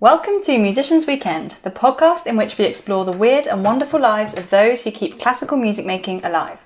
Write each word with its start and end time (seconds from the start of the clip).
Welcome 0.00 0.40
to 0.44 0.56
Musicians 0.56 1.06
Weekend, 1.06 1.56
the 1.62 1.70
podcast 1.70 2.26
in 2.26 2.38
which 2.38 2.56
we 2.56 2.64
explore 2.64 3.04
the 3.04 3.12
weird 3.12 3.46
and 3.46 3.62
wonderful 3.62 4.00
lives 4.00 4.34
of 4.34 4.48
those 4.48 4.82
who 4.82 4.90
keep 4.90 5.20
classical 5.20 5.58
music 5.58 5.84
making 5.84 6.24
alive. 6.24 6.58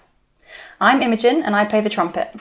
I'm 0.81 1.03
Imogen 1.03 1.43
and 1.43 1.57
I 1.57 1.65
play 1.65 1.81
the 1.81 1.91
trumpet. 1.91 2.33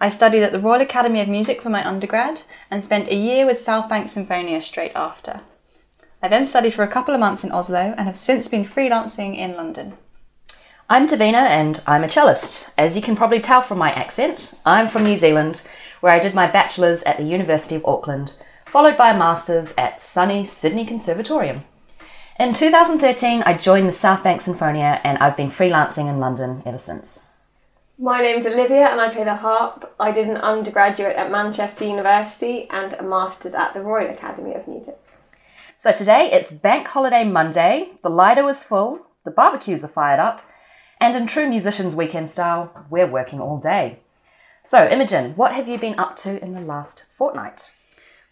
I 0.00 0.08
studied 0.08 0.42
at 0.42 0.52
the 0.52 0.58
Royal 0.58 0.80
Academy 0.80 1.20
of 1.20 1.28
Music 1.28 1.60
for 1.60 1.68
my 1.68 1.86
undergrad 1.86 2.40
and 2.70 2.82
spent 2.82 3.08
a 3.08 3.14
year 3.14 3.44
with 3.44 3.60
South 3.60 3.86
Bank 3.90 4.06
Sinfonia 4.06 4.62
straight 4.62 4.92
after. 4.94 5.42
I 6.22 6.28
then 6.28 6.46
studied 6.46 6.72
for 6.72 6.84
a 6.84 6.88
couple 6.88 7.12
of 7.12 7.20
months 7.20 7.44
in 7.44 7.52
Oslo 7.52 7.94
and 7.98 8.06
have 8.06 8.16
since 8.16 8.48
been 8.48 8.64
freelancing 8.64 9.36
in 9.36 9.58
London. 9.58 9.98
I'm 10.88 11.06
Davina 11.06 11.50
and 11.50 11.82
I'm 11.86 12.02
a 12.02 12.08
cellist. 12.08 12.70
As 12.78 12.96
you 12.96 13.02
can 13.02 13.14
probably 13.14 13.40
tell 13.40 13.60
from 13.60 13.76
my 13.76 13.92
accent, 13.92 14.54
I'm 14.64 14.88
from 14.88 15.04
New 15.04 15.16
Zealand, 15.16 15.68
where 16.00 16.14
I 16.14 16.18
did 16.18 16.34
my 16.34 16.50
bachelor's 16.50 17.02
at 17.02 17.18
the 17.18 17.24
University 17.24 17.74
of 17.74 17.84
Auckland, 17.84 18.36
followed 18.70 18.96
by 18.96 19.10
a 19.10 19.18
master's 19.18 19.74
at 19.76 20.00
sunny 20.00 20.46
Sydney 20.46 20.86
Conservatorium. 20.86 21.64
In 22.38 22.54
2013, 22.54 23.42
I 23.42 23.54
joined 23.54 23.88
the 23.88 23.92
South 23.92 24.22
Bank 24.22 24.42
Sinfonia 24.42 25.00
and 25.02 25.18
I've 25.18 25.36
been 25.36 25.50
freelancing 25.50 26.08
in 26.08 26.20
London 26.20 26.62
ever 26.64 26.78
since. 26.78 27.30
My 27.98 28.22
name's 28.22 28.46
Olivia 28.46 28.86
and 28.86 29.00
I 29.00 29.12
play 29.12 29.24
the 29.24 29.34
harp. 29.34 29.92
I 29.98 30.12
did 30.12 30.28
an 30.28 30.36
undergraduate 30.36 31.16
at 31.16 31.30
Manchester 31.30 31.84
University 31.84 32.68
and 32.70 32.92
a 32.94 33.02
master's 33.02 33.54
at 33.54 33.74
the 33.74 33.82
Royal 33.82 34.10
Academy 34.10 34.54
of 34.54 34.68
Music. 34.68 34.98
So 35.76 35.92
today 35.92 36.30
it's 36.32 36.52
Bank 36.52 36.86
Holiday 36.86 37.24
Monday, 37.24 37.90
the 38.02 38.08
Lido 38.08 38.46
is 38.48 38.62
full, 38.62 39.00
the 39.24 39.30
barbecues 39.30 39.84
are 39.84 39.88
fired 39.88 40.20
up, 40.20 40.42
and 41.00 41.16
in 41.16 41.26
true 41.26 41.48
musicians 41.48 41.96
weekend 41.96 42.30
style, 42.30 42.86
we're 42.88 43.06
working 43.06 43.40
all 43.40 43.58
day. 43.58 43.98
So, 44.64 44.86
Imogen, 44.86 45.32
what 45.36 45.54
have 45.54 45.66
you 45.66 45.78
been 45.78 45.98
up 45.98 46.16
to 46.18 46.42
in 46.42 46.52
the 46.52 46.60
last 46.60 47.06
fortnight? 47.16 47.72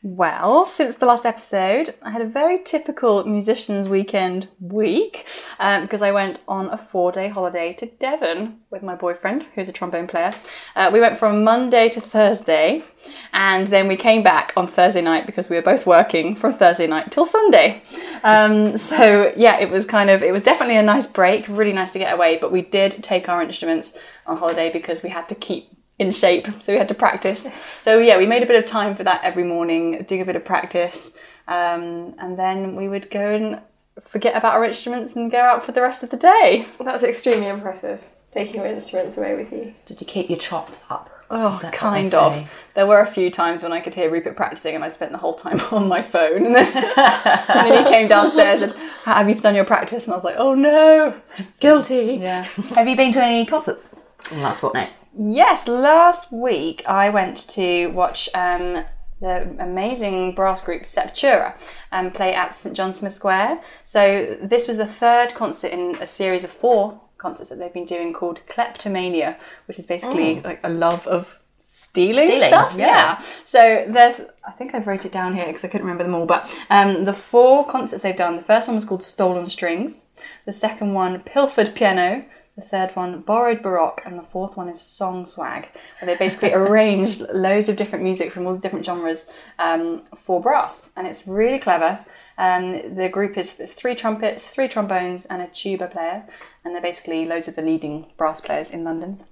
Well, 0.01 0.65
since 0.65 0.95
the 0.95 1.07
last 1.07 1.27
episode, 1.27 1.93
I 2.03 2.11
had 2.11 2.23
a 2.23 2.27
very 2.27 2.63
typical 2.63 3.25
musicians' 3.25 3.89
weekend 3.89 4.47
week 4.61 5.27
um, 5.59 5.83
because 5.83 6.03
I 6.03 6.13
went 6.13 6.39
on 6.47 6.69
a 6.69 6.79
four 6.79 7.11
day 7.11 7.29
holiday 7.29 7.73
to 7.75 7.87
Devon 7.87 8.61
with 8.71 8.85
my 8.85 8.95
boyfriend, 8.95 9.47
who's 9.57 9.69
a 9.69 9.73
trombone 9.73 10.07
player. 10.07 10.33
Uh, 10.77 10.91
we 10.93 11.01
went 11.01 11.19
from 11.19 11.43
Monday 11.43 11.89
to 11.89 12.01
Thursday, 12.01 12.85
and 13.33 13.67
then 13.67 13.89
we 13.89 13.97
came 13.97 14.23
back 14.23 14.53
on 14.57 14.69
Thursday 14.69 15.03
night 15.03 15.27
because 15.27 15.51
we 15.51 15.57
were 15.57 15.63
both 15.63 15.85
working 15.85 16.37
from 16.37 16.53
Thursday 16.53 16.87
night 16.87 17.11
till 17.11 17.27
Sunday. 17.27 17.83
Um, 18.23 18.77
so, 18.77 19.33
yeah, 19.37 19.59
it 19.59 19.69
was 19.69 19.85
kind 19.85 20.11
of, 20.11 20.23
it 20.23 20.31
was 20.31 20.45
definitely 20.45 20.77
a 20.77 20.83
nice 20.83 21.09
break, 21.09 21.49
really 21.49 21.73
nice 21.73 21.93
to 21.95 21.99
get 21.99 22.15
away, 22.15 22.39
but 22.41 22.53
we 22.53 22.63
did 22.63 22.93
take 23.03 23.29
our 23.29 23.43
instruments 23.43 23.99
on 24.27 24.37
holiday 24.37 24.73
because 24.73 25.03
we 25.03 25.11
had 25.11 25.29
to 25.29 25.35
keep 25.35 25.73
in 25.99 26.13
shape, 26.13 26.47
so 26.61 26.73
we 26.73 26.79
had 26.79 26.89
to 26.89 26.95
practice. 26.95 27.47
So 27.81 27.99
yeah, 27.99 28.19
we 28.19 28.27
made 28.27 28.43
a 28.43 28.47
bit 28.47 28.57
of 28.63 28.67
time 28.69 28.95
for 28.95 29.05
that 29.05 29.21
every 29.25 29.45
morning, 29.45 30.05
doing 30.09 30.21
a 30.23 30.25
bit 30.25 30.37
of 30.37 30.45
practice, 30.45 31.17
um, 31.49 32.15
and 32.19 32.39
then 32.39 32.77
we 32.77 32.89
would 32.89 33.11
go 33.11 33.35
and 33.35 33.61
forget 34.07 34.37
about 34.37 34.55
our 34.55 34.65
instruments 34.65 35.17
and 35.17 35.31
go 35.31 35.41
out 35.41 35.67
for 35.67 35.73
the 35.73 35.83
rest 35.83 36.03
of 36.03 36.11
the 36.11 36.17
day. 36.17 36.67
That's 36.83 37.03
extremely 37.05 37.49
impressive, 37.49 38.01
taking 38.31 38.57
your 38.57 38.67
instruments 38.67 39.17
away 39.17 39.35
with 39.35 39.51
you. 39.53 39.75
Did 39.87 40.01
you 40.01 40.07
keep 40.07 40.29
your 40.31 40.39
chops 40.39 40.87
up? 40.91 41.11
Oh, 41.31 41.51
Is 41.51 41.61
kind 41.73 42.15
of. 42.15 42.49
There 42.75 42.87
were 42.87 43.01
a 43.01 43.07
few 43.07 43.31
times 43.31 43.63
when 43.63 43.71
I 43.71 43.81
could 43.81 43.93
hear 43.95 44.11
Rupert 44.11 44.35
practicing, 44.35 44.75
and 44.75 44.83
I 44.83 44.89
spent 44.89 45.13
the 45.13 45.19
whole 45.19 45.35
time 45.35 45.61
on 45.73 45.87
my 45.89 46.01
phone. 46.01 46.47
And 46.47 46.55
then, 46.55 46.67
and 46.97 47.71
then 47.71 47.85
he 47.85 47.91
came 47.91 48.09
downstairs 48.09 48.63
and, 48.63 48.73
"Have 49.05 49.29
you 49.29 49.35
done 49.35 49.55
your 49.55 49.67
practice?" 49.67 50.07
And 50.07 50.15
I 50.15 50.17
was 50.17 50.25
like, 50.25 50.37
"Oh 50.39 50.55
no, 50.55 51.21
Guilty. 51.61 52.19
yeah." 52.23 52.45
Have 52.75 52.89
you 52.89 52.97
been 52.97 53.13
to 53.13 53.23
any 53.23 53.45
concerts 53.45 54.05
in 54.31 54.39
the 54.39 54.43
last 54.45 54.61
fortnight? 54.61 54.91
Yes, 55.19 55.67
last 55.67 56.31
week 56.33 56.83
I 56.87 57.11
went 57.11 57.37
to 57.51 57.89
watch 57.89 58.29
um, 58.35 58.85
the 59.21 59.57
amazing 59.59 60.35
brass 60.35 60.63
group 60.63 60.83
Septura 60.85 61.55
um, 61.91 62.13
play 62.13 62.35
at 62.35 62.55
St 62.55 62.77
John 62.77 62.93
Smith 62.93 63.13
Square. 63.13 63.61
So 63.85 64.37
this 64.41 64.69
was 64.69 64.77
the 64.77 64.87
third 64.87 65.35
concert 65.35 65.73
in 65.73 65.97
a 66.01 66.07
series 66.07 66.45
of 66.45 66.51
four 66.51 67.01
concerts 67.19 67.51
that 67.51 67.59
they've 67.59 67.73
been 67.75 67.85
doing 67.85 68.13
called 68.13 68.43
Kleptomania, 68.47 69.37
which 69.67 69.79
is 69.79 69.87
basically 69.87 70.41
like 70.41 70.61
a 70.63 70.69
love 70.69 71.05
of 71.09 71.39
stealing, 71.61 72.29
Stealing, 72.29 72.49
stuff. 72.49 72.75
yeah. 72.77 72.87
Yeah. 72.87 73.23
So 73.45 73.87
there's, 73.89 74.21
I 74.47 74.53
think 74.53 74.73
I've 74.73 74.87
wrote 74.87 75.05
it 75.05 75.11
down 75.11 75.35
here 75.35 75.47
because 75.47 75.65
I 75.65 75.69
couldn't 75.69 75.87
remember 75.87 76.05
them 76.05 76.15
all. 76.15 76.27
But 76.27 76.49
um, 76.71 77.07
the 77.07 77.13
four 77.13 77.67
concerts 77.67 78.05
they've 78.05 78.17
done, 78.17 78.37
the 78.37 78.43
first 78.43 78.69
one 78.69 78.77
was 78.77 78.85
called 78.85 79.03
Stolen 79.03 79.51
Strings. 79.51 80.01
The 80.47 80.53
second 80.53 80.95
one, 80.95 81.21
Pilfered 81.23 81.75
Piano. 81.75 82.25
The 82.59 82.65
third 82.65 82.97
one, 82.97 83.21
Borrowed 83.21 83.63
Baroque, 83.63 84.03
and 84.05 84.19
the 84.19 84.25
fourth 84.25 84.57
one 84.57 84.69
is 84.69 84.81
Song 84.81 85.27
Swag, 85.27 85.69
where 86.01 86.07
they 86.07 86.17
basically 86.17 86.53
arranged 86.55 87.21
loads 87.33 87.69
of 87.69 87.77
different 87.77 88.03
music 88.03 88.33
from 88.33 88.49
all 88.49 88.55
the 88.55 88.59
different 88.59 88.85
genres 88.85 89.31
um, 89.61 90.03
for 90.17 90.41
brass, 90.41 90.91
and 90.97 91.07
it's 91.07 91.29
really 91.29 91.61
clever. 91.61 92.05
Um, 92.37 92.97
the 92.97 93.09
group 93.09 93.39
is 93.39 93.53
three 93.53 93.95
trumpets, 93.95 94.45
three 94.45 94.67
trombones, 94.67 95.25
and 95.27 95.41
a 95.41 95.47
tuba 95.47 95.87
player, 95.87 96.25
and 96.65 96.75
they're 96.75 96.83
basically 96.83 97.27
loads 97.27 97.47
of 97.47 97.55
the 97.55 97.63
leading 97.63 98.07
brass 98.17 98.41
players 98.41 98.71
in 98.71 98.83
London. 98.83 99.23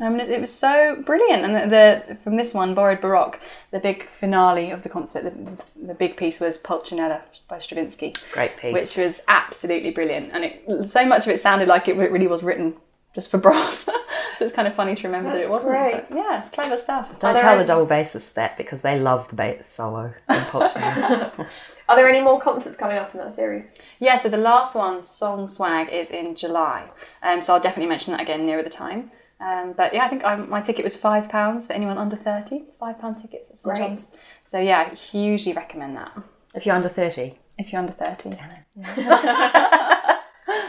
I 0.00 0.08
mean, 0.08 0.20
it, 0.20 0.30
it 0.30 0.40
was 0.40 0.52
so 0.52 1.02
brilliant, 1.04 1.44
and 1.44 1.54
the, 1.54 2.06
the 2.08 2.14
from 2.16 2.36
this 2.36 2.54
one, 2.54 2.74
Borrowed 2.74 3.00
Baroque, 3.00 3.40
the 3.72 3.80
big 3.80 4.08
finale 4.10 4.70
of 4.70 4.82
the 4.82 4.88
concert, 4.88 5.24
the, 5.24 5.86
the 5.86 5.94
big 5.94 6.16
piece 6.16 6.38
was 6.38 6.56
Pulcinella 6.58 7.22
by 7.48 7.58
Stravinsky 7.58 8.14
Great 8.32 8.56
piece. 8.58 8.72
which 8.74 8.96
was 8.96 9.24
absolutely 9.26 9.90
brilliant. 9.90 10.30
And 10.32 10.44
it, 10.44 10.88
so 10.88 11.04
much 11.04 11.26
of 11.26 11.32
it 11.32 11.40
sounded 11.40 11.66
like 11.66 11.88
it 11.88 11.96
really 11.96 12.26
was 12.26 12.42
written 12.42 12.76
just 13.14 13.30
for 13.30 13.38
brass. 13.38 13.84
so 14.36 14.44
it's 14.44 14.54
kind 14.54 14.68
of 14.68 14.74
funny 14.74 14.94
to 14.94 15.08
remember 15.08 15.32
that 15.32 15.40
it 15.40 15.50
wasn't. 15.50 15.74
great. 15.74 16.08
But 16.08 16.16
yeah, 16.16 16.38
it's 16.38 16.50
clever 16.50 16.76
stuff. 16.76 17.18
Don't 17.18 17.30
Are 17.30 17.34
there 17.34 17.42
tell 17.42 17.58
the 17.58 17.64
double 17.64 17.86
bassists 17.86 18.34
that 18.34 18.56
because 18.56 18.82
they 18.82 18.98
love 19.00 19.28
the 19.28 19.34
bass 19.34 19.70
solo 19.72 20.14
in 20.28 20.34
Pulcinella. 20.52 21.46
Are 21.88 21.96
there 21.96 22.08
any 22.08 22.20
more 22.20 22.38
concerts 22.40 22.76
coming 22.76 22.98
up 22.98 23.14
in 23.14 23.20
that 23.20 23.34
series? 23.34 23.66
Yeah, 23.98 24.16
so 24.16 24.28
the 24.28 24.36
last 24.36 24.74
one, 24.74 25.02
Song 25.02 25.48
Swag, 25.48 25.88
is 25.88 26.10
in 26.10 26.34
July. 26.34 26.88
Um, 27.22 27.40
so 27.40 27.54
I'll 27.54 27.60
definitely 27.60 27.88
mention 27.88 28.12
that 28.12 28.20
again 28.20 28.44
nearer 28.44 28.62
the 28.62 28.70
time. 28.70 29.10
Um, 29.40 29.72
but 29.76 29.94
yeah, 29.94 30.04
I 30.04 30.08
think 30.08 30.24
I, 30.24 30.36
my 30.36 30.60
ticket 30.60 30.84
was 30.84 30.96
five 30.96 31.28
pounds 31.28 31.66
for 31.66 31.72
anyone 31.72 31.96
under 31.98 32.16
thirty. 32.16 32.64
Five 32.80 32.98
pound 32.98 33.18
tickets 33.18 33.50
at 33.50 33.56
St 33.56 33.76
Great. 33.76 33.86
John's. 33.86 34.16
So 34.42 34.58
yeah, 34.60 34.88
I 34.90 34.94
hugely 34.94 35.52
recommend 35.52 35.96
that 35.96 36.12
if 36.54 36.66
you're 36.66 36.74
under 36.74 36.88
30. 36.88 37.38
if 37.58 37.72
you're 37.72 37.80
under 37.80 37.92
thirty. 37.94 38.30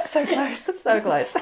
So 0.06 0.26
close. 0.26 0.60
so 0.84 1.00
close. 1.02 1.38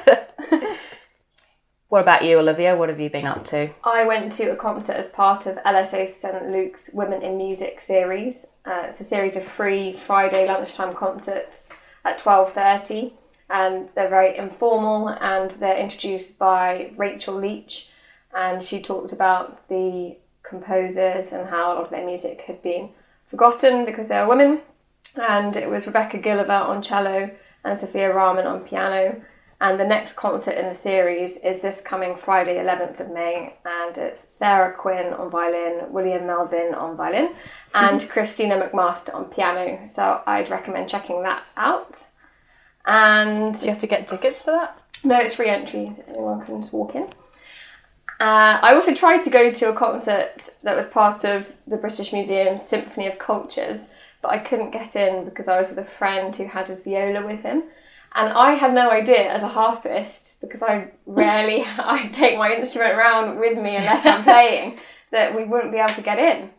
what 1.88 2.02
about 2.02 2.26
you, 2.26 2.38
Olivia? 2.40 2.76
What 2.76 2.90
have 2.90 3.00
you 3.00 3.10
been 3.10 3.26
up 3.26 3.46
to? 3.46 3.70
I 3.84 4.04
went 4.06 4.34
to 4.34 4.52
a 4.52 4.56
concert 4.58 4.94
as 4.98 5.08
part 5.08 5.46
of 5.46 5.56
LSO 5.64 6.08
St 6.08 6.52
Luke's 6.52 6.90
Women 6.94 7.22
in 7.22 7.38
Music 7.38 7.80
series. 7.80 8.46
Uh, 8.66 8.88
it's 8.90 9.00
a 9.02 9.06
series 9.06 9.38
of 9.38 9.44
free 9.44 9.94
Friday 9.94 10.46
lunchtime 10.48 10.94
concerts 10.94 11.70
at 12.04 12.20
twelve 12.20 12.54
thirty, 12.54 13.14
and 13.50 13.90
they're 13.96 14.10
very 14.10 14.38
informal 14.38 15.10
and 15.10 15.52
they're 15.52 15.78
introduced 15.78 16.38
by 16.38 16.92
Rachel 16.98 17.36
Leach, 17.36 17.90
and 18.36 18.64
she 18.64 18.82
talked 18.82 19.14
about 19.14 19.68
the 19.70 20.18
composers 20.44 21.32
and 21.32 21.50
how 21.50 21.72
a 21.72 21.76
lot 21.76 21.86
of 21.86 21.90
their 21.90 22.06
music 22.06 22.42
had 22.42 22.62
been 22.62 22.90
forgotten 23.30 23.86
because 23.86 24.08
they 24.08 24.20
were 24.20 24.28
women. 24.28 24.62
And 25.16 25.56
it 25.56 25.70
was 25.70 25.88
Rebecca 25.88 26.18
Gilliver 26.18 26.52
on 26.52 26.82
cello 26.82 27.32
and 27.64 27.78
Sophia 27.78 28.14
Rahman 28.14 28.46
on 28.46 28.62
piano. 28.62 29.22
And 29.60 29.80
the 29.80 29.86
next 29.86 30.14
concert 30.14 30.52
in 30.52 30.70
the 30.70 30.76
series 30.76 31.38
is 31.38 31.62
this 31.62 31.82
coming 31.82 32.16
Friday, 32.16 32.58
11th 32.58 33.00
of 33.00 33.10
May, 33.10 33.56
and 33.66 33.98
it's 33.98 34.20
Sarah 34.20 34.72
Quinn 34.72 35.14
on 35.14 35.32
violin, 35.32 35.92
William 35.92 36.28
Melvin 36.28 36.76
on 36.76 36.96
violin, 36.96 37.34
and 37.74 38.00
Christina 38.10 38.60
McMaster 38.60 39.16
on 39.16 39.26
piano. 39.26 39.90
So 39.92 40.22
I'd 40.28 40.52
recommend 40.52 40.90
checking 40.90 41.24
that 41.24 41.44
out. 41.56 41.98
And 42.88 43.54
Do 43.54 43.66
you 43.66 43.72
have 43.72 43.80
to 43.80 43.88
get 43.88 44.08
tickets 44.08 44.42
for 44.42 44.52
that? 44.52 44.82
no, 45.04 45.20
it's 45.20 45.36
free 45.36 45.50
entry. 45.50 45.96
Anyone 46.08 46.44
can 46.44 46.62
just 46.62 46.74
walk 46.74 46.96
in. 46.96 47.04
Uh, 48.20 48.58
I 48.62 48.74
also 48.74 48.96
tried 48.96 49.24
to 49.26 49.30
go 49.30 49.52
to 49.52 49.70
a 49.70 49.74
concert 49.74 50.50
that 50.64 50.76
was 50.76 50.88
part 50.88 51.24
of 51.24 51.52
the 51.68 51.78
British 51.78 52.12
Museum's 52.14 52.64
Symphony 52.64 53.06
of 53.06 53.20
Cultures, 53.20 53.90
but 54.24 54.32
I 54.32 54.40
couldn't 54.40 54.72
get 54.72 54.96
in 54.96 55.26
because 55.26 55.48
I 55.48 55.60
was 55.60 55.70
with 55.70 55.78
a 55.78 55.86
friend 55.86 56.36
who 56.36 56.46
had 56.46 56.68
his 56.70 56.80
viola 56.80 57.24
with 57.26 57.42
him. 57.42 57.64
And 58.16 58.34
I 58.34 58.54
had 58.54 58.74
no 58.74 58.90
idea 58.90 59.32
as 59.32 59.44
a 59.44 59.48
harpist, 59.48 60.42
because 60.42 60.64
I 60.64 60.88
rarely 61.06 61.64
I 61.78 62.10
take 62.12 62.38
my 62.40 62.56
instrument 62.56 62.94
around 62.94 63.38
with 63.38 63.58
me 63.58 63.76
unless 63.76 64.06
I'm 64.06 64.24
playing, 64.24 64.80
that 65.12 65.36
we 65.36 65.44
wouldn't 65.44 65.72
be 65.72 65.78
able 65.78 65.94
to 65.94 66.02
get 66.02 66.18
in 66.18 66.50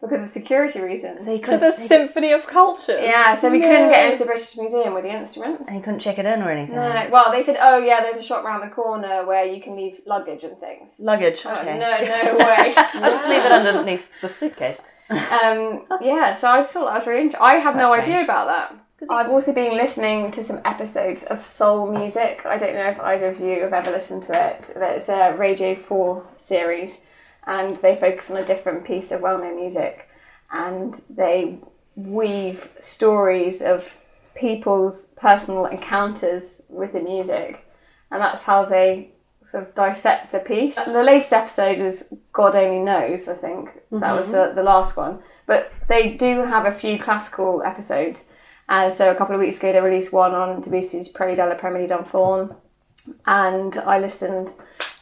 because 0.00 0.22
of 0.26 0.30
security 0.30 0.80
reasons. 0.80 1.24
So 1.24 1.32
you 1.32 1.38
To 1.38 1.44
couldn't, 1.44 1.60
the 1.60 1.72
Symphony 1.72 2.32
of 2.32 2.46
Cultures. 2.46 3.00
yeah, 3.02 3.34
so 3.34 3.50
we 3.50 3.60
couldn't 3.60 3.88
get 3.90 4.06
into 4.06 4.18
the 4.18 4.26
British 4.26 4.56
Museum 4.56 4.92
with 4.94 5.04
the 5.04 5.10
instrument. 5.16 5.60
and 5.66 5.70
he 5.76 5.80
couldn't 5.80 6.00
check 6.00 6.18
it 6.18 6.26
in 6.26 6.42
or 6.42 6.50
anything? 6.50 6.74
No, 6.76 7.08
well, 7.10 7.30
they 7.32 7.42
said, 7.42 7.56
oh 7.60 7.78
yeah, 7.78 8.00
there's 8.02 8.18
a 8.18 8.22
shop 8.22 8.44
round 8.44 8.62
the 8.62 8.74
corner 8.74 9.24
where 9.26 9.44
you 9.46 9.60
can 9.62 9.74
leave 9.76 10.00
luggage 10.06 10.44
and 10.44 10.58
things. 10.58 10.92
Luggage, 10.98 11.42
Oh, 11.46 11.54
okay. 11.56 11.78
no, 11.78 11.98
no 11.98 12.36
way. 12.44 12.74
I'll 12.76 13.10
just 13.10 13.28
leave 13.28 13.42
it 13.44 13.52
underneath 13.52 14.02
the 14.20 14.28
suitcase. 14.28 14.82
um, 15.10 15.86
yeah, 16.02 16.34
so 16.34 16.48
I 16.48 16.60
just 16.60 16.72
thought 16.72 16.86
that 16.92 16.98
was 16.98 17.06
really 17.06 17.22
interesting. 17.22 17.46
I 17.46 17.54
have 17.54 17.76
no 17.76 17.88
That's 17.94 18.02
idea 18.08 18.22
about 18.24 18.46
that. 18.48 18.74
I've 19.10 19.30
also 19.30 19.52
been 19.52 19.76
listening 19.76 20.30
to 20.32 20.42
some 20.42 20.60
episodes 20.64 21.22
of 21.24 21.44
soul 21.44 21.90
music. 21.92 22.42
I 22.44 22.58
don't 22.58 22.74
know 22.74 22.88
if 22.88 22.98
either 23.00 23.28
of 23.28 23.38
you 23.40 23.60
have 23.62 23.72
ever 23.72 23.90
listened 23.90 24.22
to 24.24 24.32
it. 24.48 24.72
It's 24.74 25.08
a 25.08 25.32
Radio 25.36 25.74
4 25.74 26.26
series, 26.38 27.05
and 27.46 27.76
they 27.76 27.96
focus 27.96 28.30
on 28.30 28.36
a 28.36 28.44
different 28.44 28.84
piece 28.84 29.12
of 29.12 29.20
well 29.20 29.38
known 29.38 29.56
music. 29.56 30.08
And 30.50 30.94
they 31.08 31.58
weave 31.96 32.68
stories 32.80 33.62
of 33.62 33.94
people's 34.34 35.12
personal 35.16 35.66
encounters 35.66 36.62
with 36.68 36.92
the 36.92 37.00
music, 37.00 37.64
and 38.10 38.20
that's 38.20 38.42
how 38.42 38.64
they 38.64 39.10
sort 39.48 39.62
of 39.68 39.74
dissect 39.74 40.32
the 40.32 40.38
piece. 40.38 40.76
The 40.76 41.02
latest 41.02 41.32
episode 41.32 41.78
is 41.78 42.14
God 42.32 42.56
Only 42.56 42.80
Knows, 42.80 43.28
I 43.28 43.34
think. 43.34 43.70
That 43.92 44.12
was 44.12 44.26
the, 44.26 44.32
mm-hmm. 44.32 44.56
the 44.56 44.62
last 44.62 44.96
one. 44.96 45.20
But 45.46 45.72
they 45.88 46.14
do 46.14 46.40
have 46.40 46.66
a 46.66 46.72
few 46.72 46.98
classical 46.98 47.62
episodes. 47.62 48.24
And 48.68 48.92
so 48.92 49.10
a 49.10 49.14
couple 49.14 49.34
of 49.34 49.40
weeks 49.40 49.58
ago, 49.58 49.72
they 49.72 49.80
released 49.80 50.12
one 50.12 50.34
on 50.34 50.60
Debussy's 50.60 51.08
Prelude 51.08 51.38
à 51.38 51.48
l'après-midi 51.48 51.86
d'un 51.86 52.04
faune. 52.04 52.56
And 53.24 53.76
I 53.78 54.00
listened 54.00 54.50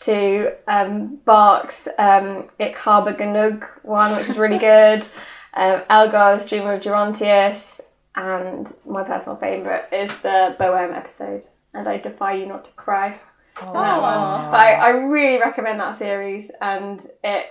to 0.04 0.52
um, 0.68 1.18
Bach's 1.24 1.88
um, 1.98 2.48
Ich 2.58 2.76
habe 2.76 3.14
genug 3.16 3.64
one, 3.82 4.16
which 4.16 4.28
is 4.28 4.38
really 4.38 4.58
good. 4.58 5.06
Um, 5.56 5.82
Elgar's 5.88 6.48
Dream 6.48 6.66
of 6.66 6.80
Gerontius. 6.80 7.80
And 8.16 8.66
my 8.84 9.04
personal 9.04 9.36
favourite 9.36 9.84
is 9.92 10.10
the 10.18 10.56
Bohème 10.58 10.92
episode. 10.96 11.46
And 11.72 11.88
I 11.88 11.98
defy 11.98 12.32
you 12.32 12.46
not 12.46 12.64
to 12.64 12.72
cry 12.72 13.20
on 13.62 13.72
that 13.72 14.02
one. 14.02 14.50
But 14.50 14.56
I, 14.56 14.72
I 14.72 14.88
really 14.90 15.40
recommend 15.40 15.78
that 15.78 15.96
series, 15.98 16.50
and 16.60 17.00
it 17.22 17.46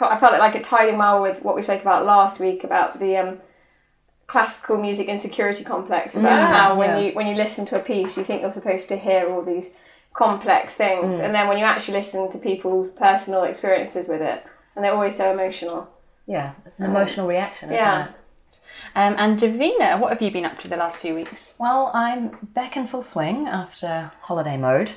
I 0.00 0.20
felt 0.20 0.38
like 0.38 0.54
it 0.54 0.64
tied 0.64 0.88
in 0.88 0.98
well 0.98 1.20
with 1.20 1.42
what 1.42 1.56
we 1.56 1.62
spoke 1.62 1.80
about 1.82 2.04
last 2.06 2.38
week 2.38 2.62
about 2.62 3.00
the 3.00 3.16
um, 3.16 3.38
classical 4.28 4.80
music 4.80 5.08
insecurity 5.08 5.64
complex. 5.64 6.14
About 6.14 6.30
Yeah, 6.30 6.46
how 6.54 6.78
when 6.78 6.90
yeah. 6.90 6.98
you 7.08 7.12
when 7.12 7.26
you 7.26 7.34
listen 7.34 7.66
to 7.66 7.76
a 7.76 7.82
piece, 7.82 8.16
you 8.16 8.24
think 8.24 8.42
you're 8.42 8.52
supposed 8.52 8.88
to 8.90 8.96
hear 8.96 9.28
all 9.28 9.42
these 9.42 9.74
complex 10.14 10.74
things, 10.74 11.20
and 11.20 11.34
then 11.34 11.48
when 11.48 11.58
you 11.58 11.64
actually 11.64 11.98
listen 11.98 12.30
to 12.30 12.38
people's 12.38 12.90
personal 12.90 13.44
experiences 13.44 14.08
with 14.08 14.20
it, 14.22 14.44
and 14.74 14.84
they're 14.84 14.92
always 14.94 15.16
so 15.16 15.32
emotional. 15.32 15.88
Yeah, 16.26 16.52
it's 16.66 16.80
an 16.80 16.86
emotional 16.90 17.26
reaction, 17.26 17.68
isn't 17.70 17.76
Yeah. 17.78 18.04
it? 18.06 18.10
Um, 18.94 19.14
and 19.18 19.38
Davina, 19.40 19.98
what 19.98 20.12
have 20.12 20.20
you 20.20 20.30
been 20.30 20.44
up 20.44 20.58
to 20.58 20.68
the 20.68 20.76
last 20.76 21.00
two 21.00 21.14
weeks? 21.14 21.54
Well, 21.58 21.90
I'm 21.94 22.36
back 22.54 22.76
in 22.76 22.86
full 22.86 23.02
swing 23.02 23.46
after 23.48 24.12
holiday 24.20 24.58
mode. 24.58 24.90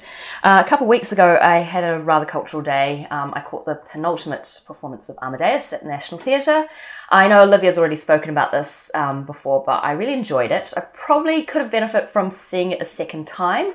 Uh, 0.44 0.62
a 0.66 0.68
couple 0.68 0.86
of 0.86 0.90
weeks 0.90 1.14
ago, 1.14 1.38
I 1.42 1.60
had 1.60 1.86
a 1.86 2.00
rather 2.00 2.26
cultural 2.26 2.62
day. 2.62 3.08
Um, 3.10 3.32
I 3.34 3.40
caught 3.40 3.66
the 3.66 3.76
penultimate 3.90 4.62
performance 4.68 5.08
of 5.08 5.16
Amadeus 5.22 5.72
at 5.72 5.84
the 5.84 5.88
National 5.88 6.20
Theatre. 6.20 6.66
I 7.10 7.30
know 7.30 7.44
Olivia's 7.44 7.78
already 7.78 7.96
spoken 7.96 8.30
about 8.30 8.52
this 8.52 8.92
um, 8.94 9.24
before, 9.24 9.64
but 9.66 9.84
I 9.84 9.92
really 9.94 10.14
enjoyed 10.14 10.52
it. 10.52 10.74
I 10.76 10.82
probably 10.82 11.44
could 11.44 11.62
have 11.62 11.72
benefited 11.72 12.10
from 12.10 12.32
seeing 12.32 12.72
it 12.72 12.82
a 12.82 12.86
second 12.86 13.26
time, 13.28 13.74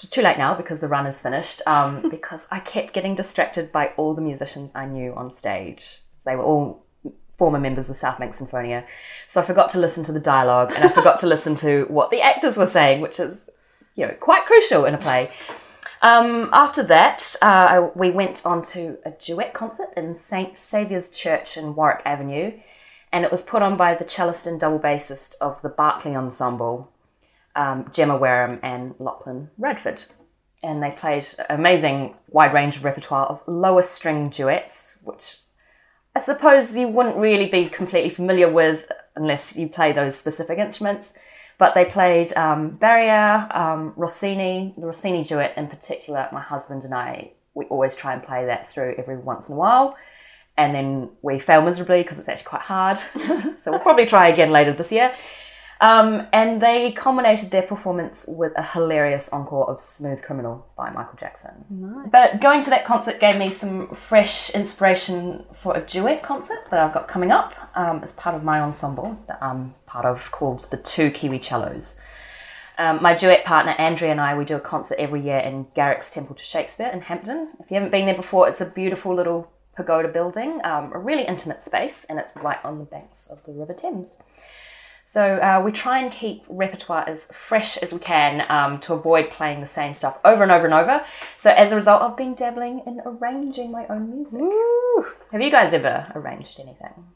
which 0.00 0.04
is 0.04 0.10
too 0.10 0.22
late 0.22 0.38
now 0.38 0.54
because 0.54 0.80
the 0.80 0.88
run 0.88 1.04
is 1.04 1.20
finished, 1.20 1.60
um, 1.66 2.08
because 2.10 2.48
I 2.50 2.60
kept 2.60 2.94
getting 2.94 3.14
distracted 3.14 3.70
by 3.70 3.88
all 3.98 4.14
the 4.14 4.22
musicians 4.22 4.72
I 4.74 4.86
knew 4.86 5.12
on 5.14 5.30
stage. 5.30 6.00
They 6.24 6.36
were 6.36 6.42
all 6.42 6.86
former 7.36 7.60
members 7.60 7.90
of 7.90 7.96
South 7.96 8.18
Bank 8.18 8.34
Sinfonia. 8.34 8.86
So 9.28 9.42
I 9.42 9.44
forgot 9.44 9.68
to 9.70 9.78
listen 9.78 10.02
to 10.04 10.12
the 10.12 10.20
dialogue 10.20 10.72
and 10.74 10.84
I 10.84 10.88
forgot 10.88 11.18
to 11.18 11.26
listen 11.26 11.54
to 11.56 11.84
what 11.88 12.10
the 12.10 12.22
actors 12.22 12.56
were 12.56 12.64
saying, 12.66 13.02
which 13.02 13.20
is, 13.20 13.50
you 13.94 14.06
know, 14.06 14.14
quite 14.20 14.46
crucial 14.46 14.86
in 14.86 14.94
a 14.94 14.98
play. 14.98 15.32
Um, 16.00 16.48
after 16.54 16.82
that, 16.84 17.36
uh, 17.42 17.88
we 17.94 18.10
went 18.10 18.46
on 18.46 18.62
to 18.72 18.96
a 19.04 19.10
duet 19.10 19.52
concert 19.52 19.90
in 19.98 20.14
St. 20.14 20.56
Saviour's 20.56 21.10
Church 21.10 21.58
in 21.58 21.74
Warwick 21.74 22.00
Avenue, 22.06 22.58
and 23.12 23.26
it 23.26 23.30
was 23.30 23.42
put 23.42 23.60
on 23.60 23.76
by 23.76 23.94
the 23.94 24.04
cellist 24.06 24.46
and 24.46 24.58
double 24.58 24.78
bassist 24.78 25.34
of 25.42 25.60
the 25.60 25.68
Berkeley 25.68 26.16
Ensemble, 26.16 26.90
um, 27.56 27.90
Gemma 27.92 28.16
Wareham 28.16 28.60
and 28.62 28.94
Lachlan 28.98 29.50
Radford. 29.58 30.02
And 30.62 30.82
they 30.82 30.90
played 30.90 31.26
an 31.38 31.58
amazing 31.58 32.14
wide 32.28 32.52
range 32.52 32.76
of 32.76 32.84
repertoire 32.84 33.26
of 33.26 33.40
lower 33.46 33.82
string 33.82 34.28
duets, 34.28 35.00
which 35.04 35.38
I 36.14 36.20
suppose 36.20 36.76
you 36.76 36.88
wouldn't 36.88 37.16
really 37.16 37.48
be 37.48 37.68
completely 37.68 38.10
familiar 38.10 38.50
with 38.50 38.84
unless 39.16 39.56
you 39.56 39.68
play 39.68 39.92
those 39.92 40.18
specific 40.18 40.58
instruments. 40.58 41.18
But 41.58 41.74
they 41.74 41.84
played 41.84 42.32
um, 42.36 42.78
Barrière, 42.80 43.54
um, 43.54 43.92
Rossini, 43.96 44.74
the 44.78 44.86
Rossini 44.86 45.24
duet 45.24 45.54
in 45.56 45.68
particular. 45.68 46.28
My 46.32 46.40
husband 46.40 46.84
and 46.84 46.94
I, 46.94 47.32
we 47.54 47.66
always 47.66 47.96
try 47.96 48.14
and 48.14 48.22
play 48.22 48.46
that 48.46 48.72
through 48.72 48.94
every 48.96 49.18
once 49.18 49.48
in 49.48 49.54
a 49.54 49.58
while. 49.58 49.96
And 50.56 50.74
then 50.74 51.10
we 51.22 51.38
fail 51.38 51.62
miserably 51.62 52.02
because 52.02 52.18
it's 52.18 52.28
actually 52.28 52.44
quite 52.44 52.62
hard. 52.62 52.98
so 53.58 53.70
we'll 53.70 53.80
probably 53.80 54.06
try 54.06 54.28
again 54.28 54.50
later 54.50 54.72
this 54.72 54.90
year. 54.90 55.14
Um, 55.80 56.26
and 56.32 56.60
they 56.60 56.92
culminated 56.92 57.50
their 57.50 57.62
performance 57.62 58.26
with 58.28 58.52
a 58.56 58.62
hilarious 58.62 59.32
encore 59.32 59.70
of 59.70 59.82
Smooth 59.82 60.22
Criminal 60.22 60.66
by 60.76 60.90
Michael 60.90 61.16
Jackson. 61.18 61.64
But 62.12 62.40
going 62.40 62.60
to 62.62 62.70
that 62.70 62.84
concert 62.84 63.18
gave 63.18 63.38
me 63.38 63.50
some 63.50 63.88
fresh 63.94 64.50
inspiration 64.50 65.44
for 65.54 65.74
a 65.74 65.80
duet 65.80 66.22
concert 66.22 66.58
that 66.70 66.78
I've 66.78 66.92
got 66.92 67.08
coming 67.08 67.32
up 67.32 67.54
um, 67.74 68.02
as 68.02 68.14
part 68.14 68.36
of 68.36 68.44
my 68.44 68.60
ensemble 68.60 69.18
that 69.26 69.38
I'm 69.42 69.74
part 69.86 70.04
of 70.04 70.30
called 70.30 70.60
the 70.70 70.76
Two 70.76 71.10
Kiwi 71.10 71.38
Cellos. 71.42 72.02
Um, 72.76 73.02
my 73.02 73.14
duet 73.14 73.44
partner 73.44 73.72
Andrea 73.72 74.10
and 74.10 74.20
I, 74.20 74.36
we 74.36 74.44
do 74.44 74.56
a 74.56 74.60
concert 74.60 74.98
every 74.98 75.22
year 75.22 75.38
in 75.38 75.66
Garrick's 75.74 76.10
Temple 76.10 76.36
to 76.36 76.44
Shakespeare 76.44 76.88
in 76.88 77.02
Hampton. 77.02 77.50
If 77.58 77.70
you 77.70 77.74
haven't 77.74 77.90
been 77.90 78.06
there 78.06 78.14
before, 78.14 78.48
it's 78.48 78.60
a 78.60 78.70
beautiful 78.70 79.14
little 79.14 79.50
pagoda 79.76 80.08
building, 80.08 80.60
um, 80.64 80.90
a 80.92 80.98
really 80.98 81.24
intimate 81.24 81.62
space, 81.62 82.06
and 82.08 82.18
it's 82.18 82.32
right 82.36 82.58
on 82.64 82.78
the 82.78 82.84
banks 82.84 83.30
of 83.30 83.44
the 83.44 83.52
River 83.52 83.74
Thames. 83.74 84.22
So 85.10 85.38
uh, 85.38 85.60
we 85.64 85.72
try 85.72 85.98
and 85.98 86.12
keep 86.12 86.44
repertoire 86.48 87.04
as 87.08 87.32
fresh 87.32 87.76
as 87.78 87.92
we 87.92 87.98
can 87.98 88.46
um, 88.48 88.78
to 88.82 88.94
avoid 88.94 89.30
playing 89.30 89.60
the 89.60 89.66
same 89.66 89.92
stuff 89.92 90.20
over 90.24 90.44
and 90.44 90.52
over 90.52 90.66
and 90.66 90.72
over. 90.72 91.04
So 91.34 91.50
as 91.50 91.72
a 91.72 91.76
result, 91.76 92.00
I've 92.00 92.16
been 92.16 92.36
dabbling 92.36 92.82
in 92.86 93.00
arranging 93.04 93.72
my 93.72 93.88
own 93.88 94.08
music. 94.08 94.40
Have 95.32 95.40
you 95.40 95.50
guys 95.50 95.74
ever 95.74 96.12
arranged 96.14 96.60
anything? 96.60 97.08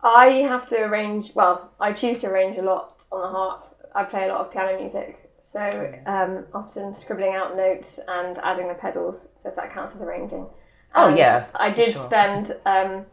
I 0.00 0.26
have 0.46 0.68
to 0.68 0.76
arrange. 0.76 1.34
Well, 1.34 1.72
I 1.80 1.92
choose 1.92 2.20
to 2.20 2.28
arrange 2.28 2.56
a 2.56 2.62
lot 2.62 3.02
on 3.10 3.20
the 3.20 3.36
harp. 3.36 3.88
I 3.96 4.04
play 4.04 4.26
a 4.26 4.28
lot 4.28 4.46
of 4.46 4.52
piano 4.52 4.80
music, 4.80 5.28
so 5.52 5.92
um, 6.06 6.46
often 6.54 6.94
scribbling 6.94 7.34
out 7.34 7.56
notes 7.56 7.98
and 8.06 8.38
adding 8.44 8.68
the 8.68 8.74
pedals. 8.74 9.26
So 9.42 9.48
if 9.48 9.56
that 9.56 9.74
counts 9.74 9.96
as 9.96 10.02
arranging. 10.02 10.46
Oh, 10.94 11.12
yeah, 11.12 11.46
I 11.52 11.70
did 11.70 11.94
sure. 11.94 12.04
spend 12.04 12.54
um, 12.64 13.06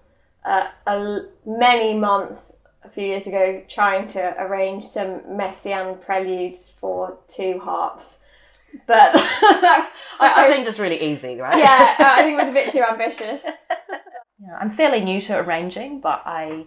uh, 0.46 0.68
a 0.86 1.22
many 1.44 1.98
months 1.98 2.54
a 2.84 2.90
few 2.90 3.04
years 3.06 3.28
ago 3.28 3.62
trying 3.70 4.08
to 4.10 4.36
arrange 4.42 4.84
some 4.86 5.20
Messiaen 5.22 6.02
preludes 6.02 6.72
for 6.72 7.20
two 7.28 7.60
harps, 7.60 8.18
but 8.88 9.12
So 9.20 9.26
I- 9.26 9.88
I- 10.20 10.36
something 10.36 10.64
just 10.64 10.80
really 10.80 11.02
easy, 11.02 11.38
right? 11.40 11.58
yeah, 11.58 11.96
I 12.00 12.24
think 12.24 12.40
it 12.40 12.44
was 12.44 12.50
a 12.50 12.54
bit 12.54 12.72
too 12.72 12.84
ambitious. 12.90 13.44
Yeah, 14.42 14.58
I'm 14.60 14.72
fairly 14.72 15.02
new 15.04 15.20
to 15.22 15.38
arranging, 15.40 16.00
but 16.02 16.22
I 16.26 16.66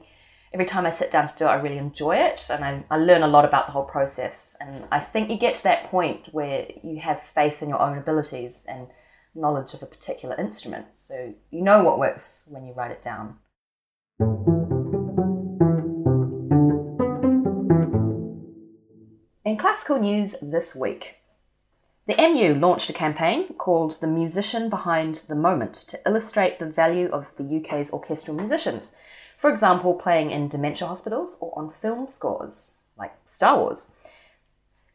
every 0.53 0.67
time 0.67 0.85
I 0.85 0.91
sit 0.91 1.11
down 1.11 1.27
to 1.29 1.37
do 1.39 1.45
it, 1.47 1.49
I 1.49 1.55
really 1.55 1.79
enjoy 1.79 2.17
it, 2.17 2.51
and 2.51 2.63
I, 2.63 2.85
I 2.91 2.99
learn 2.99 3.23
a 3.23 3.27
lot 3.27 3.47
about 3.47 3.65
the 3.67 3.73
whole 3.73 3.87
process. 3.87 4.55
And 4.61 4.85
I 4.93 5.01
think 5.01 5.31
you 5.31 5.39
get 5.39 5.55
to 5.55 5.63
that 5.63 5.85
point 5.91 6.29
where 6.33 6.67
you 6.83 7.01
have 7.01 7.23
faith 7.35 7.63
in 7.63 7.71
your 7.71 7.81
own 7.81 7.97
abilities 7.97 8.67
and 8.69 8.89
knowledge 9.35 9.73
of 9.73 9.83
a 9.83 9.87
particular 9.87 10.37
instrument, 10.39 10.89
so 10.93 11.33
you 11.51 11.63
know 11.63 11.83
what 11.83 11.99
works 11.99 12.51
when 12.53 12.67
you 12.67 12.75
write 12.75 12.91
it 12.91 13.03
down. 13.03 13.39
In 19.53 19.59
classical 19.59 19.99
news 19.99 20.35
this 20.41 20.75
week, 20.75 21.17
the 22.07 22.17
MU 22.17 22.55
launched 22.55 22.89
a 22.89 22.95
campaign 22.95 23.53
called 23.59 24.01
The 24.01 24.07
Musician 24.07 24.71
Behind 24.71 25.17
the 25.17 25.35
Moment 25.35 25.75
to 25.89 25.99
illustrate 26.07 26.59
the 26.59 26.65
value 26.65 27.11
of 27.11 27.27
the 27.37 27.59
UK's 27.59 27.93
orchestral 27.93 28.35
musicians. 28.35 28.97
For 29.39 29.51
example, 29.51 29.93
playing 29.93 30.31
in 30.31 30.49
dementia 30.49 30.89
hospitals 30.89 31.37
or 31.43 31.53
on 31.55 31.75
film 31.83 32.09
scores, 32.09 32.79
like 32.97 33.13
Star 33.29 33.59
Wars. 33.59 33.95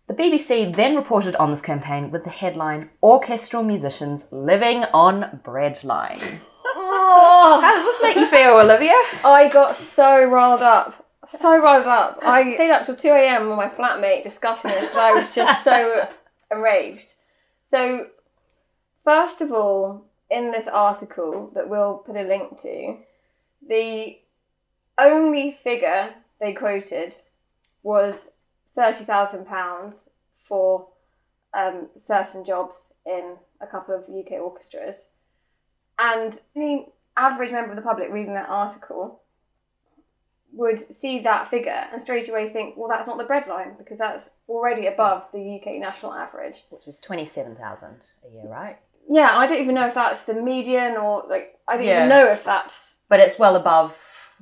The 0.08 0.16
BBC 0.16 0.76
then 0.76 0.96
reported 0.96 1.36
on 1.36 1.52
this 1.52 1.62
campaign 1.62 2.10
with 2.10 2.24
the 2.24 2.32
headline 2.32 2.90
Orchestral 3.04 3.62
Musicians 3.62 4.26
Living 4.32 4.86
on 4.86 5.40
Breadline. 5.46 6.40
Oh. 6.80 7.60
How 7.62 7.76
does 7.76 7.86
this 7.86 8.02
make 8.04 8.18
you 8.18 8.28
feel, 8.28 8.60
Olivia? 8.60 8.94
I 9.24 9.50
got 9.52 9.76
so 9.76 10.24
riled 10.24 10.62
up. 10.62 11.07
So 11.28 11.62
riled 11.62 11.88
up. 11.88 12.20
I 12.24 12.54
stayed 12.54 12.72
up 12.72 12.86
till 12.86 12.96
2 12.96 13.10
a.m. 13.10 13.50
with 13.50 13.58
my 13.58 13.70
flatmate 13.70 14.24
discussing 14.24 14.72
this 14.72 14.86
because 14.86 14.98
I 14.98 15.14
was 15.14 15.36
just 15.36 15.64
so 15.64 16.08
enraged. 16.52 17.16
So, 17.70 18.08
first 19.04 19.42
of 19.42 19.52
all, 19.52 20.06
in 20.30 20.52
this 20.52 20.68
article 20.68 21.52
that 21.54 21.70
we'll 21.70 21.96
put 22.06 22.16
a 22.16 22.24
link 22.24 22.62
to, 22.62 22.98
the 23.68 24.18
only 24.98 25.58
figure 25.64 26.16
they 26.40 26.54
quoted 26.54 27.14
was 27.84 28.32
£30,000 28.78 29.96
for 30.44 30.88
um, 31.54 31.88
certain 32.00 32.46
jobs 32.46 32.94
in 33.06 33.36
a 33.60 33.68
couple 33.68 33.96
of 33.96 34.04
UK 34.04 34.34
orchestras. 34.34 35.08
And 36.00 36.40
the 36.54 36.86
average 37.16 37.52
member 37.52 37.72
of 37.72 37.76
the 37.76 37.82
public 37.82 38.12
reading 38.12 38.36
that 38.36 38.50
article 38.50 39.22
would 40.54 40.80
see 40.80 41.20
that 41.20 41.50
figure 41.50 41.86
and 41.92 42.02
straight 42.02 42.30
away 42.30 42.50
think, 42.50 42.76
well, 42.78 42.90
that's 42.90 43.08
not 43.08 43.18
the 43.18 43.24
breadline 43.26 43.78
because 43.78 43.98
that's 43.98 44.30
already 44.50 44.88
above 44.88 45.24
the 45.34 45.60
UK 45.60 45.80
national 45.80 46.14
average. 46.14 46.64
Which 46.70 46.88
is 46.88 47.00
27,000 47.00 47.88
a 48.30 48.34
year, 48.34 48.48
right? 48.50 48.78
Yeah, 49.10 49.38
I 49.38 49.48
don't 49.48 49.62
even 49.62 49.76
know 49.76 49.88
if 49.88 49.94
that's 49.94 50.26
the 50.26 50.34
median 50.34 50.98
or 50.98 51.24
like 51.30 51.58
I 51.68 51.78
don't 51.78 51.86
Yeah. 51.86 51.98
even 52.06 52.10
know 52.10 52.28
if 52.32 52.44
that's 52.44 53.00
But 53.10 53.20
it's 53.20 53.38
well 53.40 53.56
above, 53.56 53.94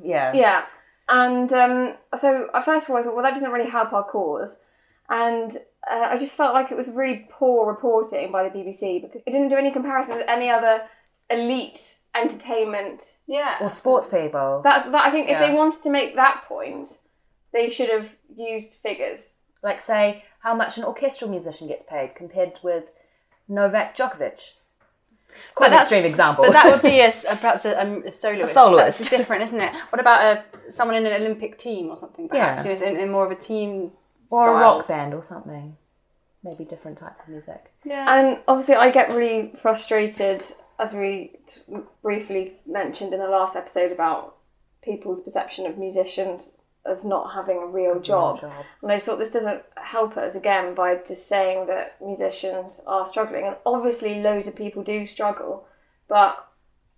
yeah. 0.02 0.34
yeah. 0.34 0.66
And 1.08 1.52
um, 1.54 1.96
so 2.20 2.48
I 2.54 2.64
first 2.64 2.86
of 2.88 2.92
all 2.96 2.98
I 3.02 3.04
thought, 3.04 3.14
well, 3.16 3.24
that 3.24 3.34
doesn't 3.34 3.52
really 3.52 3.70
help 3.70 3.94
our 3.94 4.04
cause. 4.04 4.56
And 5.10 5.56
uh, 5.92 6.00
I 6.12 6.18
just 6.18 6.36
felt 6.36 6.54
like 6.56 6.72
it 6.72 6.78
was 6.78 6.88
really 6.90 7.28
poor 7.30 7.68
reporting 7.68 8.32
by 8.32 8.48
the 8.48 8.50
BBC 8.50 9.02
because 9.04 9.22
it 9.26 9.32
didn't 9.32 9.50
do 9.50 9.56
any 9.56 9.72
comparison 9.72 10.18
with 10.18 10.28
any 10.28 10.50
other 10.50 10.82
elite 11.30 11.98
entertainment. 12.16 13.02
Yeah. 13.28 13.58
Or 13.62 13.70
sports 13.70 14.08
people. 14.08 14.62
That's 14.64 14.86
that. 14.90 15.06
I 15.06 15.12
think 15.12 15.28
if 15.28 15.34
Yeah. 15.40 15.48
they 15.48 15.54
wanted 15.54 15.82
to 15.84 15.90
make 15.90 16.16
that 16.16 16.44
point, 16.48 16.90
they 17.54 17.70
should 17.70 17.90
have 17.90 18.10
used 18.36 18.74
figures. 18.74 19.22
like, 19.64 19.82
say, 19.82 20.24
how 20.42 20.54
much 20.54 20.78
an 20.78 20.84
orchestral 20.84 21.28
musician 21.32 21.68
gets 21.68 21.82
paid 21.84 22.14
compared 22.16 22.60
with 22.62 22.84
Novak 23.48 23.98
Djokovic. 23.98 24.38
Quite 25.56 25.68
an 25.68 25.72
that's- 25.72 25.86
extreme 25.86 26.06
example. 26.06 26.46
But 26.46 26.54
that 26.54 26.66
would 26.72 26.84
be 26.84 27.00
a, 27.00 27.06
s- 27.18 27.26
a- 27.28 27.36
perhaps 27.36 27.66
a, 27.66 27.82
um, 27.82 28.04
a 28.06 28.12
soloist. 28.12 28.52
A 28.52 28.54
soloist. 28.54 29.00
That's 29.00 29.10
different, 29.10 29.42
isn't 29.42 29.60
it? 29.60 29.74
What 29.90 30.00
about 30.00 30.22
a 30.22 30.72
someone 30.72 30.96
in 30.98 31.06
an 31.08 31.14
Olympic 31.20 31.58
team 31.58 31.90
or 31.90 31.98
something? 31.98 32.30
Perhaps 32.30 32.64
Yeah. 32.64 32.74
you 32.74 32.80
know, 32.80 32.86
in, 32.86 33.00
in 33.00 33.10
more 33.12 33.26
of 33.26 33.32
a 33.32 33.36
team 33.36 33.92
or 34.30 34.44
a 34.44 34.52
style. 34.52 34.62
rock 34.62 34.88
band 34.88 35.16
or 35.16 35.24
something. 35.24 35.78
Maybe 36.44 36.64
different 36.64 37.00
types 37.00 37.24
of 37.24 37.30
music. 37.30 37.72
Yeah. 37.84 38.06
And 38.16 38.44
obviously, 38.48 38.76
I 38.76 38.92
get 38.92 39.10
really 39.14 39.52
frustrated, 39.60 40.44
as 40.80 40.94
we 40.94 41.32
t- 41.48 41.62
briefly 42.02 42.54
mentioned 42.66 43.14
in 43.14 43.20
the 43.20 43.28
last 43.28 43.56
episode, 43.56 43.92
about 43.92 44.36
people's 44.82 45.22
perception 45.22 45.66
of 45.66 45.78
musicians 45.78 46.58
as 46.86 47.04
not 47.04 47.34
having 47.34 47.58
a 47.58 47.66
real 47.66 48.00
job. 48.00 48.42
job. 48.42 48.66
And 48.82 48.92
I 48.92 49.00
thought 49.00 49.18
this 49.18 49.32
doesn't 49.32 49.64
help 49.76 50.18
us 50.18 50.36
again 50.36 50.76
by 50.76 51.00
just 51.08 51.28
saying 51.28 51.68
that 51.68 52.00
musicians 52.02 52.82
are 52.86 53.08
struggling. 53.08 53.46
And 53.46 53.56
obviously, 53.66 54.22
loads 54.22 54.48
of 54.48 54.56
people 54.56 54.84
do 54.84 55.06
struggle, 55.06 55.68
but 56.08 56.48